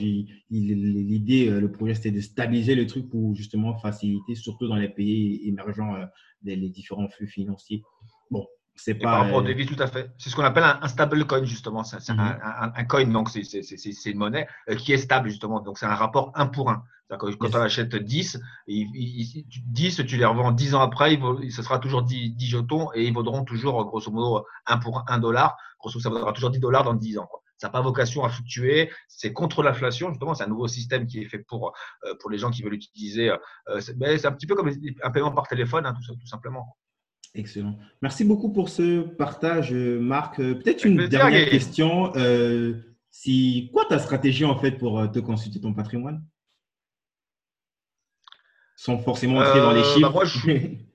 L'idée, 0.49 1.47
euh, 1.47 1.61
le 1.61 1.71
projet 1.71 1.93
c'était 1.93 2.11
de 2.11 2.21
stabiliser 2.21 2.75
le 2.75 2.87
truc 2.87 3.09
pour 3.09 3.35
justement 3.35 3.77
faciliter, 3.77 4.35
surtout 4.35 4.67
dans 4.67 4.75
les 4.75 4.89
pays 4.89 5.47
émergents, 5.47 5.95
les, 6.43 6.55
les 6.55 6.69
différents 6.69 7.07
flux 7.07 7.27
financiers. 7.27 7.83
Bon, 8.31 8.45
c'est 8.75 8.95
pas. 8.95 9.03
Par 9.03 9.19
rapport 9.21 9.37
au 9.37 9.41
devis, 9.41 9.65
tout 9.65 9.81
à 9.81 9.87
fait. 9.87 10.11
C'est 10.17 10.29
ce 10.29 10.35
qu'on 10.35 10.43
appelle 10.43 10.63
un, 10.63 10.87
stable 10.87 11.25
coin, 11.25 11.43
justement. 11.43 11.83
C'est 11.83 12.09
un, 12.09 12.13
mhm. 12.13 12.39
un, 12.43 12.73
un, 12.75 12.83
coin, 12.85 13.05
donc 13.05 13.29
c'est 13.29 14.05
une 14.05 14.17
monnaie 14.17 14.47
qui 14.77 14.93
est 14.93 14.97
stable, 14.97 15.29
justement. 15.29 15.61
Donc 15.61 15.77
c'est 15.77 15.85
un 15.85 15.95
rapport 15.95 16.31
un 16.35 16.47
pour 16.47 16.69
un. 16.69 16.83
Quand 17.07 17.55
on 17.55 17.61
achète 17.61 17.95
10, 17.95 18.41
10, 18.67 20.01
tu 20.07 20.17
les 20.17 20.25
revends 20.25 20.51
10 20.51 20.73
ans 20.73 20.81
après, 20.81 21.13
il 21.13 21.51
ce 21.51 21.61
sera 21.61 21.77
toujours 21.77 22.01
10, 22.01 22.31
10, 22.31 22.47
jetons 22.47 22.89
et 22.93 23.05
ils 23.05 23.13
vaudront 23.13 23.43
toujours, 23.43 23.85
grosso 23.85 24.09
modo, 24.09 24.45
1 24.65 24.77
pour 24.79 25.03
1 25.07 25.19
dollar. 25.19 25.55
Grosso 25.79 25.99
modo, 25.99 26.03
ça 26.03 26.09
vaudra 26.09 26.33
toujours 26.33 26.49
10 26.49 26.59
dollars 26.59 26.83
dans 26.83 26.95
10 26.95 27.19
ans. 27.19 27.27
Quoi. 27.27 27.41
Ça 27.57 27.67
n'a 27.67 27.71
pas 27.71 27.81
vocation 27.81 28.23
à 28.23 28.29
fluctuer. 28.29 28.91
C'est 29.07 29.33
contre 29.33 29.61
l'inflation, 29.61 30.09
justement. 30.09 30.33
C'est 30.33 30.43
un 30.43 30.47
nouveau 30.47 30.67
système 30.67 31.05
qui 31.05 31.21
est 31.21 31.29
fait 31.29 31.39
pour, 31.39 31.73
euh, 32.05 32.15
pour 32.19 32.31
les 32.31 32.39
gens 32.39 32.49
qui 32.49 32.63
veulent 32.63 32.73
l'utiliser. 32.73 33.29
Euh, 33.69 33.79
c'est 33.79 34.25
un 34.25 34.31
petit 34.31 34.47
peu 34.47 34.55
comme 34.55 34.71
un 35.03 35.11
paiement 35.11 35.31
par 35.31 35.47
téléphone, 35.47 35.85
hein, 35.85 35.93
tout, 35.93 36.15
tout 36.15 36.27
simplement. 36.27 36.75
Excellent. 37.35 37.77
Merci 38.01 38.23
beaucoup 38.23 38.51
pour 38.51 38.69
ce 38.69 39.01
partage, 39.01 39.73
Marc. 39.73 40.39
Euh, 40.39 40.55
peut-être 40.55 40.85
une 40.85 41.07
dernière 41.07 41.49
question. 41.49 42.13
si, 43.09 43.69
quoi 43.73 43.85
ta 43.85 43.99
stratégie 43.99 44.45
en 44.45 44.57
fait 44.57 44.71
pour 44.71 45.11
te 45.11 45.19
consulter 45.19 45.61
ton 45.61 45.73
patrimoine? 45.73 46.23
Sans 48.75 48.97
forcément 48.97 49.39
entrer 49.39 49.59
dans 49.59 49.71
les 49.71 49.79
euh, 49.81 50.09
bah, 50.09 50.25
chiffres. 50.25 50.71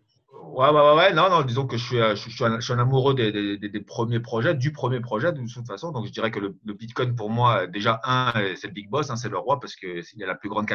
Ouais, 0.53 0.69
ouais, 0.69 0.95
ouais, 0.97 1.15
non, 1.15 1.31
non, 1.31 1.43
disons 1.43 1.65
que 1.67 1.77
je 1.77 1.85
suis, 1.87 2.01
euh, 2.01 2.17
je 2.17 2.29
suis, 2.29 2.45
un, 2.45 2.59
je 2.59 2.65
suis 2.65 2.73
un 2.73 2.79
amoureux 2.81 3.15
des, 3.15 3.31
des, 3.57 3.69
des, 3.69 3.81
premiers 3.81 4.19
projets, 4.19 4.53
du 4.53 4.73
premier 4.73 4.99
projet 4.99 5.33
de 5.33 5.41
toute 5.41 5.67
façon. 5.67 5.93
Donc, 5.93 6.07
je 6.07 6.11
dirais 6.11 6.33
que 6.33 6.41
le, 6.41 6.75
Bitcoin, 6.75 7.15
pour 7.15 7.31
moi, 7.31 7.69
déjà, 7.69 8.01
un, 8.03 8.33
c'est 8.57 8.67
le 8.67 8.73
big 8.73 8.91
boss, 8.91 9.11
hein, 9.11 9.17
c'est 9.17 9.29
le 9.29 9.39
roi 9.39 9.61
parce 9.61 9.77
qu'il 9.77 10.03
y 10.17 10.25
a 10.25 10.27
la 10.27 10.35
plus 10.35 10.49
grande 10.49 10.67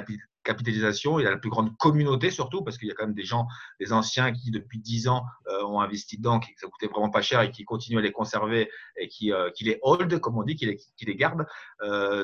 capitalisation, 0.46 1.20
il 1.20 1.24
y 1.24 1.28
a 1.28 1.32
la 1.32 1.38
plus 1.38 1.50
grande 1.50 1.76
communauté 1.78 2.32
surtout 2.32 2.64
parce 2.64 2.78
qu'il 2.78 2.88
y 2.88 2.92
a 2.92 2.94
quand 2.94 3.06
même 3.06 3.16
des 3.16 3.26
gens, 3.26 3.48
des 3.80 3.92
anciens 3.92 4.32
qui, 4.32 4.52
depuis 4.52 4.80
10 4.80 5.10
ans, 5.10 5.26
euh, 5.48 5.64
ont 5.66 5.82
investi 5.82 6.18
dedans, 6.18 6.40
qui 6.40 6.54
ça 6.58 6.68
coûtait 6.68 6.88
vraiment 6.88 7.10
pas 7.10 7.22
cher 7.22 7.42
et 7.42 7.52
qui 7.52 7.66
continuent 7.66 8.00
à 8.00 8.02
les 8.02 8.12
conserver 8.12 8.70
et 8.98 9.08
qui, 9.08 9.32
qui 9.56 9.64
les 9.66 9.80
hold, 9.82 10.20
comme 10.20 10.38
on 10.38 10.44
dit, 10.44 10.56
qui 10.56 10.66
les, 10.66 10.78
qui 10.78 11.06
gardent 11.16 11.46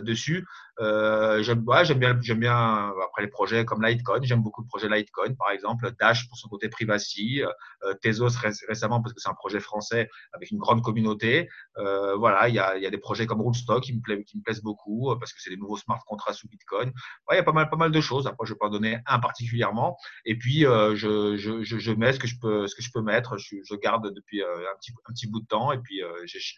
dessus. 0.01 0.47
j'aime 0.79 1.63
ouais, 1.67 1.95
bien, 1.95 2.13
bien, 2.13 2.93
après 3.03 3.23
les 3.23 3.27
projets 3.27 3.65
comme 3.65 3.83
Litecoin, 3.83 4.21
j'aime 4.23 4.41
beaucoup 4.41 4.61
le 4.61 4.67
projet 4.67 4.87
Litecoin, 4.87 5.33
par 5.35 5.51
exemple, 5.51 5.91
Dash 5.99 6.29
pour 6.29 6.37
son 6.37 6.47
côté 6.47 6.69
privacy. 6.69 7.43
Euh, 7.83 7.93
Tezos 8.01 8.37
récemment 8.67 9.01
parce 9.01 9.13
que 9.13 9.19
c'est 9.19 9.29
un 9.29 9.33
projet 9.33 9.59
français 9.59 10.09
avec 10.33 10.51
une 10.51 10.59
grande 10.59 10.81
communauté. 10.81 11.49
Euh, 11.77 12.15
voilà, 12.15 12.47
il 12.49 12.55
y 12.55 12.59
a, 12.59 12.89
des 12.89 12.97
projets 12.97 13.25
comme 13.25 13.41
Rootstock 13.41 13.83
qui 13.83 13.93
me, 13.93 14.01
plaisent, 14.01 14.61
beaucoup 14.61 15.11
euh, 15.11 15.17
parce 15.17 15.33
que 15.33 15.41
c'est 15.41 15.49
des 15.49 15.57
nouveaux 15.57 15.77
smart 15.77 15.99
contracts 16.05 16.37
sous 16.37 16.47
Bitcoin. 16.47 16.91
il 17.31 17.35
y 17.35 17.39
a 17.39 17.43
pas 17.43 17.51
mal, 17.51 17.69
pas 17.69 17.77
mal 17.77 17.91
de 17.91 18.01
choses. 18.01 18.10
Après, 18.27 18.45
je 18.45 18.53
vais 18.53 18.57
pas 18.57 18.67
en 18.67 18.71
donner 18.71 18.99
un 19.05 19.19
particulièrement. 19.19 19.97
Et 20.25 20.37
puis, 20.37 20.61
je, 20.61 21.93
mets 21.93 22.13
ce 22.13 22.19
que 22.19 22.27
je 22.27 22.39
peux, 22.39 22.67
ce 22.67 22.75
que 22.75 22.81
je 22.81 22.91
peux 22.93 23.01
mettre. 23.01 23.37
Je, 23.37 23.75
garde 23.75 24.13
depuis 24.13 24.43
un 24.43 24.75
petit, 24.79 24.91
un 25.07 25.13
petit 25.13 25.27
bout 25.27 25.41
de 25.41 25.47
temps 25.47 25.71
et 25.71 25.79
puis 25.79 26.01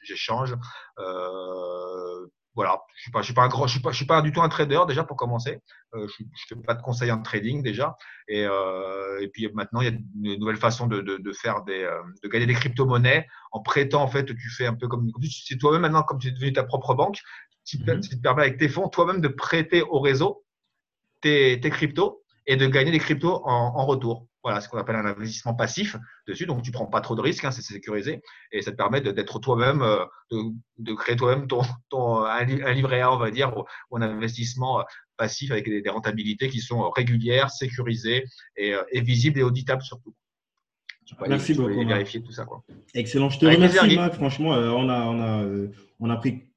j'échange 0.04 0.56
voilà, 2.56 2.84
je 2.96 3.02
suis 3.04 3.12
pas, 3.12 3.22
je 3.22 3.26
suis 3.26 3.34
pas 3.34 3.44
un 3.44 3.48
grand, 3.48 3.66
je 3.66 3.74
suis 3.74 3.82
pas, 3.82 3.92
je 3.92 3.98
suis 3.98 4.06
pas 4.06 4.22
du 4.22 4.32
tout 4.32 4.42
un 4.42 4.50
trader 4.50 4.82
déjà 4.88 5.04
pour 5.04 5.18
commencer. 5.18 5.60
Euh, 5.96 6.08
je, 6.08 6.24
ne 6.24 6.62
fais 6.62 6.66
pas 6.66 6.76
de 6.76 6.82
conseil 6.82 7.12
en 7.12 7.22
trading 7.22 7.64
déjà. 7.64 7.98
Et, 8.28 8.46
euh, 8.46 9.20
et 9.22 9.28
puis 9.30 9.50
maintenant, 9.54 9.82
il 9.82 9.86
y 9.86 9.92
a 9.92 9.92
une 9.92 10.40
nouvelle 10.40 10.58
façon 10.58 10.88
de, 10.88 11.02
de, 11.02 11.18
de 11.18 11.32
faire 11.32 11.64
des, 11.64 11.84
euh, 11.84 12.02
de 12.24 12.28
gagner 12.30 12.46
des 12.46 12.54
crypto-monnaies 12.54 13.28
en 13.52 13.62
prêtant. 13.62 14.04
En 14.04 14.08
fait, 14.08 14.26
tu 14.26 14.50
fais 14.52 14.68
un 14.68 14.76
peu 14.76 14.88
comme, 14.88 15.12
c'est 15.30 15.58
toi-même 15.58 15.82
maintenant, 15.82 16.04
comme 16.04 16.20
tu 16.20 16.28
es 16.28 16.32
devenu 16.32 16.54
ta 16.54 16.64
propre 16.64 16.94
banque, 16.94 17.20
qui 17.66 17.80
te, 17.80 17.90
mm-hmm. 17.90 18.10
te 18.10 18.22
permet 18.22 18.44
avec 18.44 18.58
tes 18.60 18.70
fonds 18.70 18.88
toi-même 18.88 19.22
de 19.22 19.30
prêter 19.30 19.82
au 19.82 20.00
réseau 20.00 20.43
tes, 21.24 21.60
tes 21.60 21.70
cryptos 21.72 22.22
et 22.46 22.56
de 22.56 22.68
gagner 22.68 22.92
des 22.92 23.00
cryptos 23.00 23.42
en, 23.46 23.74
en 23.76 23.86
retour. 23.86 24.28
Voilà, 24.44 24.60
ce 24.60 24.68
qu'on 24.68 24.78
appelle 24.78 24.98
un 24.98 25.06
investissement 25.06 25.54
passif 25.54 25.96
dessus. 26.28 26.46
Donc, 26.46 26.64
tu 26.64 26.72
prends 26.72 26.86
pas 26.86 27.00
trop 27.00 27.16
de 27.16 27.22
risques, 27.22 27.46
hein, 27.46 27.52
c'est 27.52 27.62
sécurisé. 27.62 28.22
Et 28.52 28.62
ça 28.62 28.72
te 28.72 28.76
permet 28.76 29.00
d'être 29.00 29.40
toi-même, 29.40 29.82
euh, 29.82 30.04
de, 30.78 30.94
créer 30.94 31.16
toi-même 31.16 31.48
ton, 31.48 31.62
ton, 31.90 32.26
un, 32.26 32.44
livret 32.44 33.00
A, 33.00 33.14
on 33.14 33.18
va 33.18 33.32
dire, 33.32 33.56
ou, 33.90 33.98
un 33.98 34.02
investissement 34.02 34.82
euh, 34.82 34.84
passif 35.16 35.50
avec 35.52 35.70
des, 35.70 35.90
rentabilités 35.90 36.50
qui 36.50 36.60
sont 36.60 36.90
régulières, 36.90 37.52
sécurisées 37.52 38.26
et, 38.58 38.74
euh, 38.74 38.84
et 38.92 39.00
visibles 39.00 39.40
et 39.40 39.44
auditables 39.44 39.82
surtout. 39.82 40.14
Merci 41.28 41.54
beaucoup. 41.54 41.86
vérifier 41.86 42.22
tout 42.22 42.32
ça. 42.32 42.44
Quoi. 42.44 42.64
Excellent. 42.94 43.30
Je 43.30 43.40
te 43.40 43.46
remercie, 43.46 43.96
Marc. 43.96 44.16
Franchement, 44.16 44.50
on, 44.50 44.90
a, 44.90 45.06
on, 45.06 45.22
a, 45.22 45.68
on 46.00 46.10
a 46.10 46.16
pris 46.18 46.53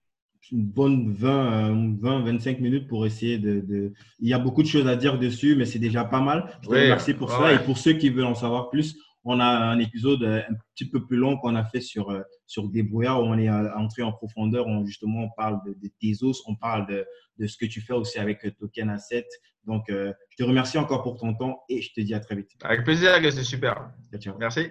une 0.52 0.64
bonne 0.64 1.12
20, 1.12 1.96
20, 1.98 2.20
25 2.20 2.60
minutes 2.60 2.88
pour 2.88 3.06
essayer 3.06 3.38
de, 3.38 3.92
Il 4.20 4.28
y 4.28 4.34
a 4.34 4.38
beaucoup 4.38 4.62
de 4.62 4.68
choses 4.68 4.86
à 4.86 4.96
dire 4.96 5.18
dessus, 5.18 5.56
mais 5.56 5.64
c'est 5.64 5.78
déjà 5.78 6.04
pas 6.04 6.20
mal. 6.20 6.58
Je 6.62 6.68
remercie 6.68 7.14
pour 7.14 7.30
cela. 7.30 7.52
Et 7.54 7.58
pour 7.58 7.78
ceux 7.78 7.94
qui 7.94 8.10
veulent 8.10 8.24
en 8.24 8.34
savoir 8.34 8.70
plus, 8.70 8.96
on 9.26 9.40
a 9.40 9.44
un 9.44 9.78
épisode 9.80 10.22
euh, 10.22 10.40
un 10.48 10.54
petit 10.74 10.88
peu 10.88 11.04
plus 11.04 11.16
long 11.16 11.36
qu'on 11.36 11.56
a 11.56 11.64
fait 11.64 11.80
sur, 11.80 12.10
euh, 12.10 12.22
sur 12.46 12.68
Débrouillard 12.68 13.20
où 13.20 13.24
on 13.24 13.36
est 13.36 13.50
euh, 13.50 13.74
entré 13.76 14.02
en 14.02 14.12
profondeur. 14.12 14.68
On, 14.68 14.86
justement, 14.86 15.24
on 15.24 15.30
parle 15.36 15.58
de, 15.66 15.90
tes 16.00 16.22
os, 16.22 16.42
on 16.46 16.54
parle 16.54 16.86
de, 16.86 17.04
de, 17.38 17.46
ce 17.48 17.56
que 17.56 17.66
tu 17.66 17.80
fais 17.80 17.92
aussi 17.92 18.18
avec 18.18 18.46
Token 18.56 18.88
Asset. 18.88 19.26
Donc, 19.64 19.86
je 19.88 20.12
te 20.38 20.44
remercie 20.44 20.78
encore 20.78 21.02
pour 21.02 21.16
ton 21.16 21.34
temps 21.34 21.64
et 21.68 21.82
je 21.82 21.92
te 21.92 22.00
dis 22.00 22.14
à 22.14 22.20
très 22.20 22.36
vite. 22.36 22.52
Avec 22.62 22.84
plaisir, 22.84 23.18
c'est 23.20 23.42
super. 23.42 23.90
Merci. 24.38 24.70